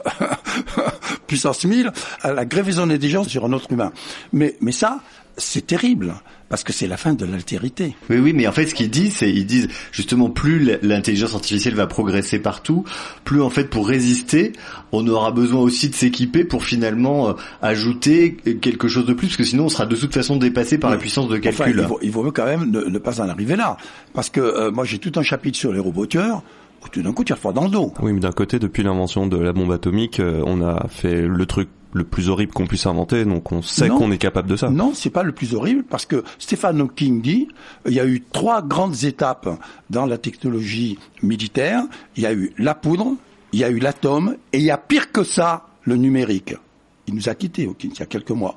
puissance 1.27 1.65
1000, 1.65 1.91
à 2.23 2.33
la 2.33 2.45
grévaison 2.45 2.87
des 2.87 3.09
gens 3.09 3.25
sur 3.25 3.45
un 3.45 3.53
autre 3.53 3.73
humain. 3.73 3.93
Mais, 4.33 4.57
mais 4.61 4.73
ça, 4.73 5.01
c'est 5.37 5.66
terrible 5.66 6.14
parce 6.49 6.62
que 6.62 6.72
c'est 6.72 6.87
la 6.87 6.96
fin 6.96 7.14
de 7.14 7.25
l'altérité. 7.25 7.96
Oui, 8.09 8.18
oui, 8.18 8.33
mais 8.33 8.46
en 8.46 8.53
fait, 8.53 8.66
ce 8.66 8.75
qu'ils 8.75 8.90
disent, 8.90 9.16
c'est 9.16 9.31
ils 9.31 9.46
disent 9.46 9.68
justement 9.90 10.31
plus 10.31 10.79
l'intelligence 10.83 11.35
artificielle 11.35 11.75
va 11.75 11.87
progresser 11.87 12.38
partout, 12.38 12.85
plus 13.25 13.42
en 13.42 13.51
fait 13.51 13.64
pour 13.64 13.88
résister, 13.88 14.53
on 14.92 15.07
aura 15.09 15.33
besoin 15.33 15.61
aussi 15.61 15.88
de 15.88 15.94
s'équiper 15.94 16.44
pour 16.44 16.64
finalement 16.64 17.31
euh, 17.31 17.33
ajouter 17.62 18.37
quelque 18.61 18.88
chose 18.88 19.07
de 19.07 19.12
plus, 19.12 19.29
parce 19.29 19.37
que 19.37 19.44
sinon 19.44 19.64
on 19.64 19.68
sera 19.68 19.87
de 19.87 19.96
toute 19.96 20.14
façon 20.14 20.37
dépassé 20.37 20.79
par 20.79 20.90
la 20.90 20.99
puissance 20.99 21.29
de 21.29 21.37
calcul. 21.37 21.81
Enfin, 21.81 21.96
il, 22.03 22.11
vaut, 22.11 22.27
il, 22.27 22.33
quand 22.33 22.46
même 22.46 22.70
ne, 22.70 22.99
pas 22.99 23.20
en 23.20 23.29
arriver 23.29 23.57
là, 23.57 23.77
parce 24.14 24.31
que 24.31 24.40
euh, 24.40 24.70
moi 24.70 24.85
j'ai 24.85 24.99
tout 24.99 25.12
un 25.16 25.22
chapitre 25.22 25.59
sur 25.59 25.72
les 25.72 25.81
roboteurs 25.81 26.42
tout 26.92 27.03
d'un 27.03 27.12
coup, 27.12 27.25
tu 27.25 27.33
as 27.33 27.37
froid 27.37 27.53
dans 27.53 27.64
le 27.64 27.70
dos. 27.70 27.92
Oui, 28.01 28.12
mais 28.12 28.20
d'un 28.20 28.33
côté, 28.33 28.59
depuis 28.59 28.83
l'invention 28.83 29.27
de 29.27 29.37
la 29.37 29.53
bombe 29.53 29.72
atomique, 29.72 30.20
euh, 30.20 30.42
on 30.46 30.62
a 30.62 30.87
fait 30.88 31.22
le 31.22 31.46
truc 31.46 31.68
le 31.97 32.05
plus 32.05 32.29
horrible 32.29 32.53
qu'on 32.53 32.67
puisse 32.67 32.87
inventer, 32.87 33.25
donc 33.25 33.51
on 33.53 33.63
sait 33.63 33.89
qu'on 33.89 34.13
est 34.13 34.19
capable 34.19 34.49
de 34.49 34.57
ça. 34.57 34.69
Non, 34.71 34.93
c'est 34.95 35.11
pas 35.11 35.23
le 35.23 35.33
plus 35.33 35.55
horrible 35.55 35.83
parce 35.83 36.05
que 36.05 36.23
Stephen 36.39 36.81
Hawking 36.81 37.23
dit 37.23 37.49
il 37.87 37.95
y 37.95 38.01
a 38.01 38.07
eu 38.07 38.23
trois 38.33 38.63
grandes 38.63 39.05
étapes 39.05 39.49
dans 39.89 40.07
la 40.07 40.19
technologie 40.19 40.99
militaire. 41.23 41.83
Il 42.17 42.23
y 42.23 42.27
a 42.27 42.35
eu 42.35 42.53
la 42.59 42.75
poudre, 42.75 43.15
il 43.53 43.61
y 43.61 43.65
a 43.65 43.71
eu 43.71 43.79
l'atome 43.79 44.37
et 44.53 44.59
il 44.59 44.65
y 44.65 44.71
a 44.71 44.79
pire 44.79 45.11
que 45.11 45.25
ça, 45.25 45.67
le 45.85 45.97
numérique. 45.97 46.55
Il 47.09 47.15
nous 47.15 47.29
a 47.29 47.35
quittés, 47.35 47.67
Hawking, 47.67 47.93
il 47.95 48.01
y 48.01 48.03
a 48.03 48.07
quelques 48.07 48.33
mois. 48.33 48.57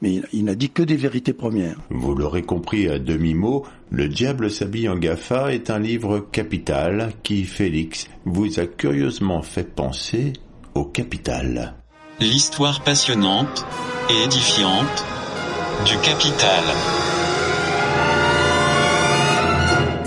Mais 0.00 0.22
il 0.32 0.44
n'a 0.44 0.54
dit 0.54 0.70
que 0.70 0.84
des 0.84 0.96
vérités 0.96 1.32
premières. 1.32 1.76
Vous 1.90 2.14
l'aurez 2.14 2.42
compris 2.42 2.88
à 2.88 2.98
demi-mot, 3.00 3.64
Le 3.90 4.08
diable 4.08 4.50
s'habille 4.50 4.88
en 4.88 4.96
GAFA 4.96 5.52
est 5.52 5.68
un 5.68 5.80
livre 5.80 6.20
capital 6.30 7.12
qui, 7.24 7.44
Félix, 7.44 8.08
vous 8.24 8.60
a 8.60 8.66
curieusement 8.66 9.42
fait 9.42 9.74
penser 9.74 10.32
au 10.74 10.84
capital. 10.84 11.74
L'histoire 12.20 12.80
passionnante 12.80 13.64
et 14.10 14.24
édifiante 14.24 15.04
du 15.86 15.96
capital. 15.98 16.64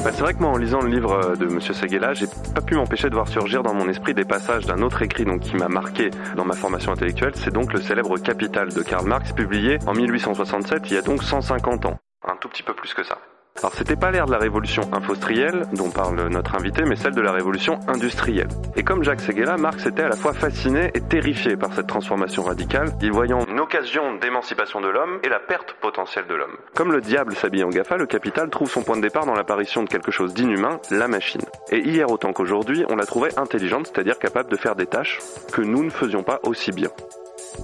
Bah, 0.03 0.11
c'est 0.11 0.19
vrai 0.19 0.33
que 0.33 0.39
moi, 0.39 0.49
en 0.49 0.57
lisant 0.57 0.81
le 0.81 0.89
livre 0.89 1.13
euh, 1.13 1.35
de 1.37 1.45
Monsieur 1.45 1.73
Seguela, 1.73 2.13
j'ai 2.13 2.25
pas 2.53 2.59
pu 2.59 2.75
m'empêcher 2.75 3.09
de 3.09 3.15
voir 3.15 3.29
surgir 3.29 3.63
dans 3.63 3.73
mon 3.73 3.87
esprit 3.87 4.13
des 4.13 4.25
passages 4.25 4.65
d'un 4.65 4.81
autre 4.81 5.01
écrit 5.03 5.23
qui 5.39 5.55
m'a 5.55 5.69
marqué 5.69 6.09
dans 6.35 6.43
ma 6.43 6.55
formation 6.55 6.91
intellectuelle. 6.91 7.31
C'est 7.35 7.53
donc 7.53 7.71
le 7.71 7.79
célèbre 7.79 8.17
Capital 8.17 8.73
de 8.73 8.81
Karl 8.81 9.07
Marx, 9.07 9.31
publié 9.31 9.77
en 9.87 9.93
1867, 9.93 10.81
il 10.87 10.93
y 10.95 10.97
a 10.97 11.01
donc 11.01 11.23
150 11.23 11.85
ans. 11.85 11.97
Un 12.27 12.35
tout 12.35 12.49
petit 12.49 12.63
peu 12.63 12.73
plus 12.73 12.93
que 12.93 13.05
ça. 13.05 13.19
Alors 13.63 13.75
c'était 13.75 13.95
pas 13.95 14.09
l'ère 14.09 14.25
de 14.25 14.31
la 14.31 14.39
révolution 14.39 14.89
industrielle 14.91 15.65
dont 15.73 15.91
parle 15.91 16.27
notre 16.29 16.55
invité, 16.55 16.83
mais 16.83 16.95
celle 16.95 17.13
de 17.13 17.21
la 17.21 17.31
révolution 17.31 17.79
industrielle. 17.87 18.47
Et 18.75 18.83
comme 18.83 19.03
Jacques 19.03 19.21
Seguela, 19.21 19.55
Marx 19.55 19.85
était 19.85 20.01
à 20.01 20.09
la 20.09 20.15
fois 20.15 20.33
fasciné 20.33 20.89
et 20.95 21.01
terrifié 21.01 21.55
par 21.57 21.71
cette 21.73 21.85
transformation 21.85 22.41
radicale, 22.41 22.91
y 23.01 23.09
voyant 23.09 23.45
une 23.45 23.59
occasion 23.59 24.15
d'émancipation 24.15 24.81
de 24.81 24.87
l'homme 24.87 25.19
et 25.23 25.29
la 25.29 25.39
perte 25.39 25.73
potentielle 25.79 26.25
de 26.27 26.33
l'homme. 26.33 26.57
Comme 26.73 26.91
le 26.91 27.01
diable 27.01 27.35
s'habille 27.35 27.63
en 27.63 27.69
GAFA, 27.69 27.97
le 27.97 28.07
capital 28.07 28.49
trouve 28.49 28.71
son 28.71 28.81
point 28.81 28.97
de 28.97 29.01
départ 29.01 29.27
dans 29.27 29.35
l'apparition 29.35 29.83
de 29.83 29.89
quelque 29.89 30.11
chose 30.11 30.33
d'inhumain, 30.33 30.79
la 30.89 31.07
machine. 31.07 31.41
Et 31.69 31.79
hier 31.79 32.09
autant 32.09 32.33
qu'aujourd'hui, 32.33 32.83
on 32.89 32.95
la 32.95 33.05
trouvait 33.05 33.37
intelligente, 33.37 33.91
c'est-à-dire 33.93 34.17
capable 34.17 34.49
de 34.49 34.57
faire 34.57 34.75
des 34.75 34.87
tâches 34.87 35.19
que 35.53 35.61
nous 35.61 35.83
ne 35.83 35.91
faisions 35.91 36.23
pas 36.23 36.39
aussi 36.43 36.71
bien. 36.71 36.89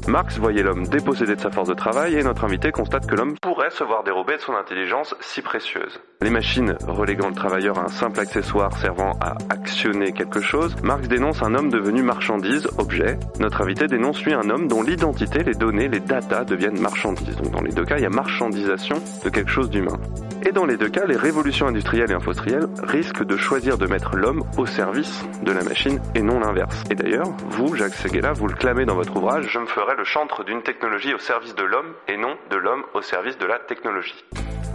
Marx 0.08 0.38
voyait 0.38 0.64
l'homme 0.64 0.88
dépossédé 0.88 1.36
de 1.36 1.42
sa 1.42 1.52
force 1.52 1.70
de 1.70 1.74
travail 1.74 2.16
et 2.16 2.24
notre 2.24 2.44
invité 2.46 2.72
constate 2.72 3.08
que 3.08 3.16
l'homme 3.16 3.36
pourrait 3.42 3.70
se 3.70 3.84
voir 3.84 4.04
dérober 4.04 4.38
de 4.38 4.42
son 4.42 4.54
intelligence 4.54 5.16
si 5.20 5.42
précieuse. 5.42 6.00
Les 6.22 6.30
machines 6.30 6.76
reléguant 6.88 7.30
le 7.30 7.36
travailleur 7.36 7.78
à 7.78 7.84
un 7.84 7.88
simple 7.90 8.20
accessoire 8.20 8.76
servant 8.78 9.18
à 9.22 9.38
actionner 9.50 10.12
quelque 10.12 10.42
chose, 10.42 10.76
Marx 10.84 11.08
dénonce 11.08 11.44
un 11.44 11.56
homme 11.56 11.70
devenu 11.70 12.04
marchandise, 12.04 12.68
objet. 12.78 13.18
Notre 13.40 13.62
invité 13.62 13.88
dénonce 13.88 14.24
lui 14.24 14.34
un 14.34 14.50
homme 14.50 14.68
dont 14.68 14.82
l'identité, 14.82 15.44
les 15.44 15.54
données, 15.54 15.88
les 15.88 16.00
datas 16.00 16.44
deviennent 16.44 16.80
marchandises. 16.80 17.36
Donc 17.38 17.52
dans 17.52 17.62
les 17.62 17.72
deux 17.72 17.86
cas, 17.86 17.98
il 17.98 18.04
y 18.04 18.06
a 18.06 18.10
marchandisation 18.10 18.98
de 19.24 19.30
quelque 19.30 19.52
chose 19.52 19.70
d'humain. 19.70 19.98
Et 20.48 20.54
dans 20.54 20.66
les 20.66 20.78
deux 20.78 20.88
cas, 20.88 21.06
les 21.06 21.18
révolutions 21.18 21.68
industrielles 21.68 22.10
et 22.10 22.14
industrielles 22.14 22.68
risquent 22.84 23.26
de 23.26 23.36
choisir 23.36 23.78
de 23.78 23.86
mettre 23.86 24.16
l'homme 24.16 24.46
au 24.58 24.66
service 24.66 25.26
de 25.44 25.52
la 25.52 25.62
machine 25.62 26.00
et 26.16 26.22
non 26.22 26.40
l'inverse. 26.40 26.86
Et 26.90 26.96
d'ailleurs, 26.96 27.28
vous, 27.50 27.76
Jacques 27.76 27.96
Seguela, 27.96 28.32
vous 28.32 28.48
le 28.48 28.54
clamez 28.54 28.86
dans 28.86 28.96
votre 28.96 29.14
ouvrage, 29.18 29.50
je 29.52 29.60
me 29.60 29.66
ferai 29.66 29.98
le 29.98 30.06
chantre 30.06 30.46
d'une 30.46 30.64
technologie 30.64 31.14
au 31.14 31.18
service 31.18 31.54
de 31.54 31.64
l'homme 31.64 31.94
et 32.08 32.16
non 32.16 32.38
de 32.50 32.56
l'homme 32.56 32.84
au 32.94 33.02
service 33.02 33.38
de 33.38 33.46
la 33.46 33.60
technologie. 33.60 34.24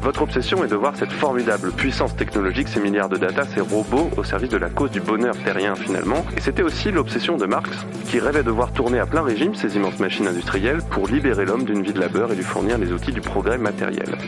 Votre 0.02 0.20
obsession 0.20 0.62
est 0.62 0.68
de 0.68 0.76
voir 0.76 0.94
cette 0.94 1.12
formidable 1.12 1.72
puissance 1.72 2.14
technologique, 2.16 2.68
ces 2.68 2.80
milliards 2.80 3.08
de 3.08 3.16
data, 3.16 3.44
ces 3.46 3.62
robots 3.62 4.11
au 4.18 4.24
service 4.24 4.50
de 4.50 4.58
la 4.58 4.68
cause 4.68 4.90
du 4.90 5.00
bonheur 5.00 5.35
terrien 5.42 5.74
finalement. 5.74 6.26
Et 6.37 6.42
c'était 6.42 6.62
aussi 6.62 6.92
l'obsession 6.92 7.38
de 7.38 7.46
Marx, 7.46 7.70
qui 8.11 8.20
rêvait 8.20 8.42
de 8.42 8.50
voir 8.50 8.74
tourner 8.74 8.98
à 8.98 9.06
plein 9.06 9.22
régime 9.22 9.54
ces 9.54 9.74
immenses 9.74 10.00
machines 10.00 10.26
industrielles 10.26 10.82
pour 10.90 11.08
libérer 11.08 11.46
l'homme 11.46 11.64
d'une 11.64 11.82
vie 11.82 11.94
de 11.94 12.00
labeur 12.00 12.30
et 12.30 12.37
lui 12.37 12.44
fournir 12.44 12.76
les 12.76 12.92
outils 12.92 13.12
du 13.12 13.22
progrès 13.22 13.56
matériel. 13.56 14.18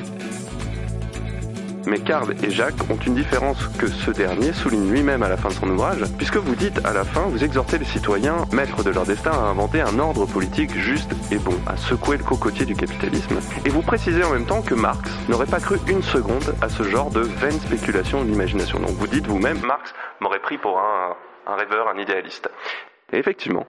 Mais 1.86 1.98
Karl 1.98 2.34
et 2.42 2.50
Jacques 2.50 2.90
ont 2.90 2.96
une 2.96 3.14
différence 3.14 3.66
que 3.78 3.86
ce 3.86 4.10
dernier 4.10 4.52
souligne 4.52 4.90
lui-même 4.90 5.22
à 5.22 5.28
la 5.28 5.36
fin 5.36 5.48
de 5.48 5.54
son 5.54 5.68
ouvrage, 5.68 6.02
puisque 6.16 6.36
vous 6.36 6.54
dites 6.54 6.84
à 6.84 6.92
la 6.92 7.04
fin, 7.04 7.22
vous 7.22 7.44
exhortez 7.44 7.78
les 7.78 7.84
citoyens, 7.84 8.46
maîtres 8.52 8.82
de 8.82 8.90
leur 8.90 9.04
destin, 9.04 9.32
à 9.32 9.48
inventer 9.50 9.80
un 9.80 9.98
ordre 9.98 10.26
politique 10.26 10.74
juste 10.76 11.12
et 11.30 11.36
bon, 11.36 11.56
à 11.66 11.76
secouer 11.76 12.16
le 12.16 12.24
cocotier 12.24 12.64
du 12.64 12.74
capitalisme. 12.74 13.38
Et 13.64 13.68
vous 13.68 13.82
précisez 13.82 14.24
en 14.24 14.30
même 14.30 14.46
temps 14.46 14.62
que 14.62 14.74
Marx 14.74 15.10
n'aurait 15.28 15.46
pas 15.46 15.60
cru 15.60 15.78
une 15.88 16.02
seconde 16.02 16.54
à 16.62 16.68
ce 16.68 16.82
genre 16.84 17.10
de 17.10 17.20
vaine 17.20 17.60
spéculation 17.60 18.22
de 18.22 18.30
l'imagination. 18.30 18.78
Donc 18.78 18.90
vous 18.90 19.06
dites 19.06 19.26
vous-même, 19.26 19.60
Marx 19.60 19.94
m'aurait 20.20 20.40
pris 20.40 20.58
pour 20.58 20.78
un, 20.78 21.56
rêveur, 21.56 21.88
un 21.88 21.98
idéaliste. 21.98 22.48
Effectivement, 23.12 23.66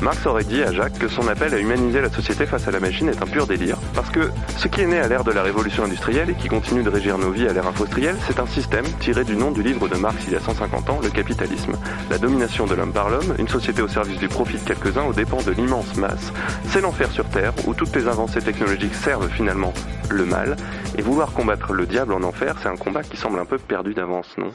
Marx 0.00 0.24
aurait 0.26 0.44
dit 0.44 0.62
à 0.62 0.72
Jacques 0.72 0.98
que 0.98 1.08
son 1.08 1.26
appel 1.26 1.52
à 1.54 1.58
humaniser 1.58 2.00
la 2.00 2.08
société 2.08 2.46
face 2.46 2.68
à 2.68 2.70
la 2.70 2.78
machine 2.78 3.08
est 3.08 3.20
un 3.20 3.26
pur 3.26 3.46
délire, 3.46 3.76
parce 3.94 4.10
que 4.10 4.30
ce 4.56 4.68
qui 4.68 4.80
est 4.80 4.86
né 4.86 4.98
à 4.98 5.08
l'ère 5.08 5.24
de 5.24 5.32
la 5.32 5.42
révolution 5.42 5.84
industrielle 5.84 6.30
et 6.30 6.34
qui 6.34 6.48
continue 6.48 6.84
de 6.84 6.88
régir 6.88 7.18
nos 7.18 7.30
vies 7.30 7.48
à 7.48 7.52
l'ère 7.52 7.66
industrielle, 7.66 8.16
c'est 8.26 8.38
un 8.38 8.46
système 8.46 8.84
tiré 9.00 9.24
du 9.24 9.36
nom 9.36 9.50
du 9.50 9.62
livre 9.62 9.88
de 9.88 9.96
Marx 9.96 10.16
il 10.28 10.34
y 10.34 10.36
a 10.36 10.40
150 10.40 10.90
ans, 10.90 11.00
le 11.02 11.10
capitalisme. 11.10 11.72
La 12.10 12.18
domination 12.18 12.66
de 12.66 12.74
l'homme 12.74 12.92
par 12.92 13.10
l'homme, 13.10 13.34
une 13.38 13.48
société 13.48 13.82
au 13.82 13.88
service 13.88 14.18
du 14.18 14.28
profit 14.28 14.58
de 14.58 14.64
quelques-uns 14.64 15.04
aux 15.04 15.12
dépens 15.12 15.42
de 15.42 15.50
l'immense 15.50 15.96
masse. 15.96 16.32
C'est 16.68 16.80
l'enfer 16.80 17.10
sur 17.10 17.28
Terre, 17.28 17.52
où 17.66 17.74
toutes 17.74 17.94
les 17.96 18.06
avancées 18.06 18.40
technologiques 18.40 18.94
servent 18.94 19.28
finalement 19.28 19.72
le 20.10 20.24
mal, 20.24 20.56
et 20.96 21.02
vouloir 21.02 21.32
combattre 21.32 21.72
le 21.72 21.86
diable 21.86 22.12
en 22.12 22.22
enfer, 22.22 22.54
c'est 22.62 22.68
un 22.68 22.76
combat 22.76 23.02
qui 23.02 23.16
semble 23.16 23.40
un 23.40 23.44
peu 23.44 23.58
perdu 23.58 23.94
d'avance, 23.94 24.28
non? 24.38 24.52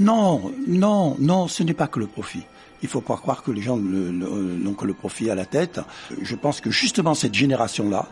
Non, 0.00 0.52
non, 0.66 1.16
non, 1.18 1.48
ce 1.48 1.62
n'est 1.62 1.74
pas 1.74 1.86
que 1.86 2.00
le 2.00 2.06
profit. 2.06 2.42
Il 2.82 2.88
faut 2.88 3.00
pas 3.00 3.16
croire 3.16 3.42
que 3.42 3.50
les 3.50 3.62
gens 3.62 3.76
n'ont 3.76 4.74
que 4.74 4.86
le 4.86 4.94
profit 4.94 5.30
à 5.30 5.34
la 5.34 5.46
tête. 5.46 5.80
Je 6.20 6.34
pense 6.34 6.60
que 6.60 6.70
justement 6.70 7.14
cette 7.14 7.34
génération-là, 7.34 8.06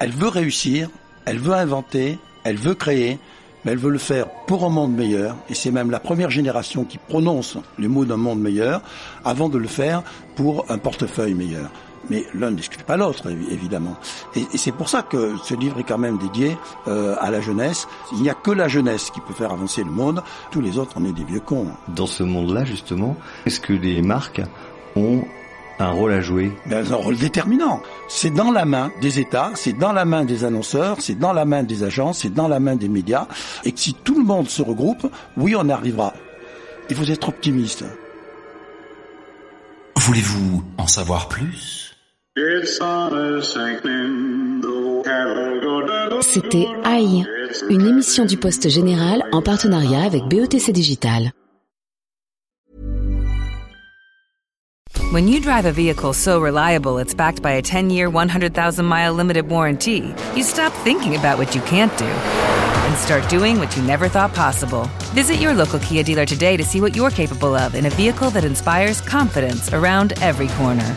elle 0.00 0.10
veut 0.10 0.28
réussir, 0.28 0.88
elle 1.24 1.38
veut 1.38 1.52
inventer, 1.52 2.18
elle 2.44 2.56
veut 2.56 2.74
créer, 2.74 3.18
mais 3.64 3.72
elle 3.72 3.78
veut 3.78 3.90
le 3.90 3.98
faire 3.98 4.28
pour 4.46 4.64
un 4.64 4.70
monde 4.70 4.94
meilleur. 4.94 5.36
Et 5.48 5.54
c'est 5.54 5.70
même 5.70 5.90
la 5.90 6.00
première 6.00 6.30
génération 6.30 6.84
qui 6.84 6.98
prononce 6.98 7.58
le 7.78 7.88
mot 7.88 8.04
d'un 8.04 8.16
monde 8.16 8.40
meilleur 8.40 8.82
avant 9.24 9.48
de 9.48 9.58
le 9.58 9.68
faire 9.68 10.02
pour 10.34 10.70
un 10.70 10.78
portefeuille 10.78 11.34
meilleur 11.34 11.70
mais 12.10 12.26
l'un 12.34 12.50
n'exclut 12.50 12.84
pas 12.84 12.96
l'autre, 12.96 13.30
évidemment. 13.50 13.96
Et, 14.34 14.46
c'est 14.56 14.72
pour 14.72 14.88
ça 14.88 15.02
que 15.02 15.34
ce 15.44 15.54
livre 15.54 15.78
est 15.78 15.84
quand 15.84 15.98
même 15.98 16.18
dédié 16.18 16.56
euh, 16.88 17.16
à 17.20 17.30
la 17.30 17.40
jeunesse. 17.40 17.86
Il 18.12 18.22
n'y 18.22 18.30
a 18.30 18.34
que 18.34 18.50
la 18.50 18.68
jeunesse 18.68 19.10
qui 19.10 19.20
peut 19.20 19.34
faire 19.34 19.52
avancer 19.52 19.84
le 19.84 19.90
monde. 19.90 20.22
Tous 20.50 20.60
les 20.60 20.78
autres, 20.78 20.92
on 20.96 21.04
est 21.04 21.12
des 21.12 21.24
vieux 21.24 21.40
cons. 21.40 21.68
Dans 21.88 22.06
ce 22.06 22.22
monde-là, 22.22 22.64
justement, 22.64 23.16
est-ce 23.46 23.60
que 23.60 23.72
les 23.72 24.02
marques 24.02 24.42
ont 24.96 25.22
un 25.78 25.90
rôle 25.90 26.12
à 26.12 26.20
jouer? 26.20 26.52
Ben, 26.66 26.84
Un 26.92 26.96
rôle 26.96 27.16
déterminant. 27.16 27.80
C'est 28.08 28.30
dans 28.30 28.50
la 28.50 28.64
main 28.64 28.90
des 29.00 29.18
États, 29.18 29.50
c'est 29.54 29.72
dans 29.72 29.92
la 29.92 30.04
main 30.04 30.24
des 30.24 30.44
annonceurs, 30.44 30.96
c'est 31.00 31.18
dans 31.18 31.32
la 31.32 31.44
main 31.44 31.62
des 31.62 31.82
agences, 31.82 32.20
c'est 32.20 32.34
dans 32.34 32.48
la 32.48 32.60
main 32.60 32.76
des 32.76 32.88
médias. 32.88 33.26
Et 33.64 33.72
que 33.72 33.80
si 33.80 33.94
tout 33.94 34.18
le 34.18 34.24
monde 34.24 34.48
se 34.48 34.62
regroupe, 34.62 35.10
oui, 35.36 35.54
on 35.56 35.68
arrivera. 35.68 36.12
Il 36.90 36.96
faut 36.96 37.04
être 37.04 37.28
optimiste. 37.28 37.84
Voulez-vous 39.96 40.62
en 40.78 40.86
savoir 40.86 41.28
plus? 41.28 41.81
C'était 46.22 46.66
AI, 46.82 47.26
une 47.68 47.86
émission 47.86 48.24
du 48.24 48.38
Poste 48.38 48.70
Général 48.70 49.22
en 49.32 49.42
partenariat 49.42 50.04
avec 50.04 50.24
BETC 50.28 50.72
Digital. 50.72 51.32
When 55.12 55.28
you 55.28 55.40
drive 55.40 55.66
a 55.66 55.72
vehicle 55.72 56.14
so 56.14 56.40
reliable 56.40 56.96
it's 56.96 57.12
backed 57.12 57.42
by 57.42 57.50
a 57.50 57.60
10-year, 57.60 58.08
100,000-mile 58.08 59.12
limited 59.12 59.50
warranty, 59.50 60.14
you 60.34 60.42
stop 60.42 60.72
thinking 60.84 61.14
about 61.14 61.36
what 61.36 61.54
you 61.54 61.60
can't 61.66 61.94
do 61.98 62.06
and 62.06 62.96
start 62.96 63.28
doing 63.28 63.58
what 63.58 63.76
you 63.76 63.82
never 63.82 64.08
thought 64.08 64.34
possible. 64.34 64.88
Visit 65.12 65.38
your 65.38 65.52
local 65.52 65.78
Kia 65.80 66.02
dealer 66.02 66.24
today 66.24 66.56
to 66.56 66.64
see 66.64 66.80
what 66.80 66.96
you're 66.96 67.10
capable 67.10 67.54
of 67.54 67.74
in 67.74 67.84
a 67.84 67.90
vehicle 67.90 68.30
that 68.30 68.46
inspires 68.46 69.02
confidence 69.02 69.70
around 69.74 70.14
every 70.22 70.48
corner. 70.56 70.96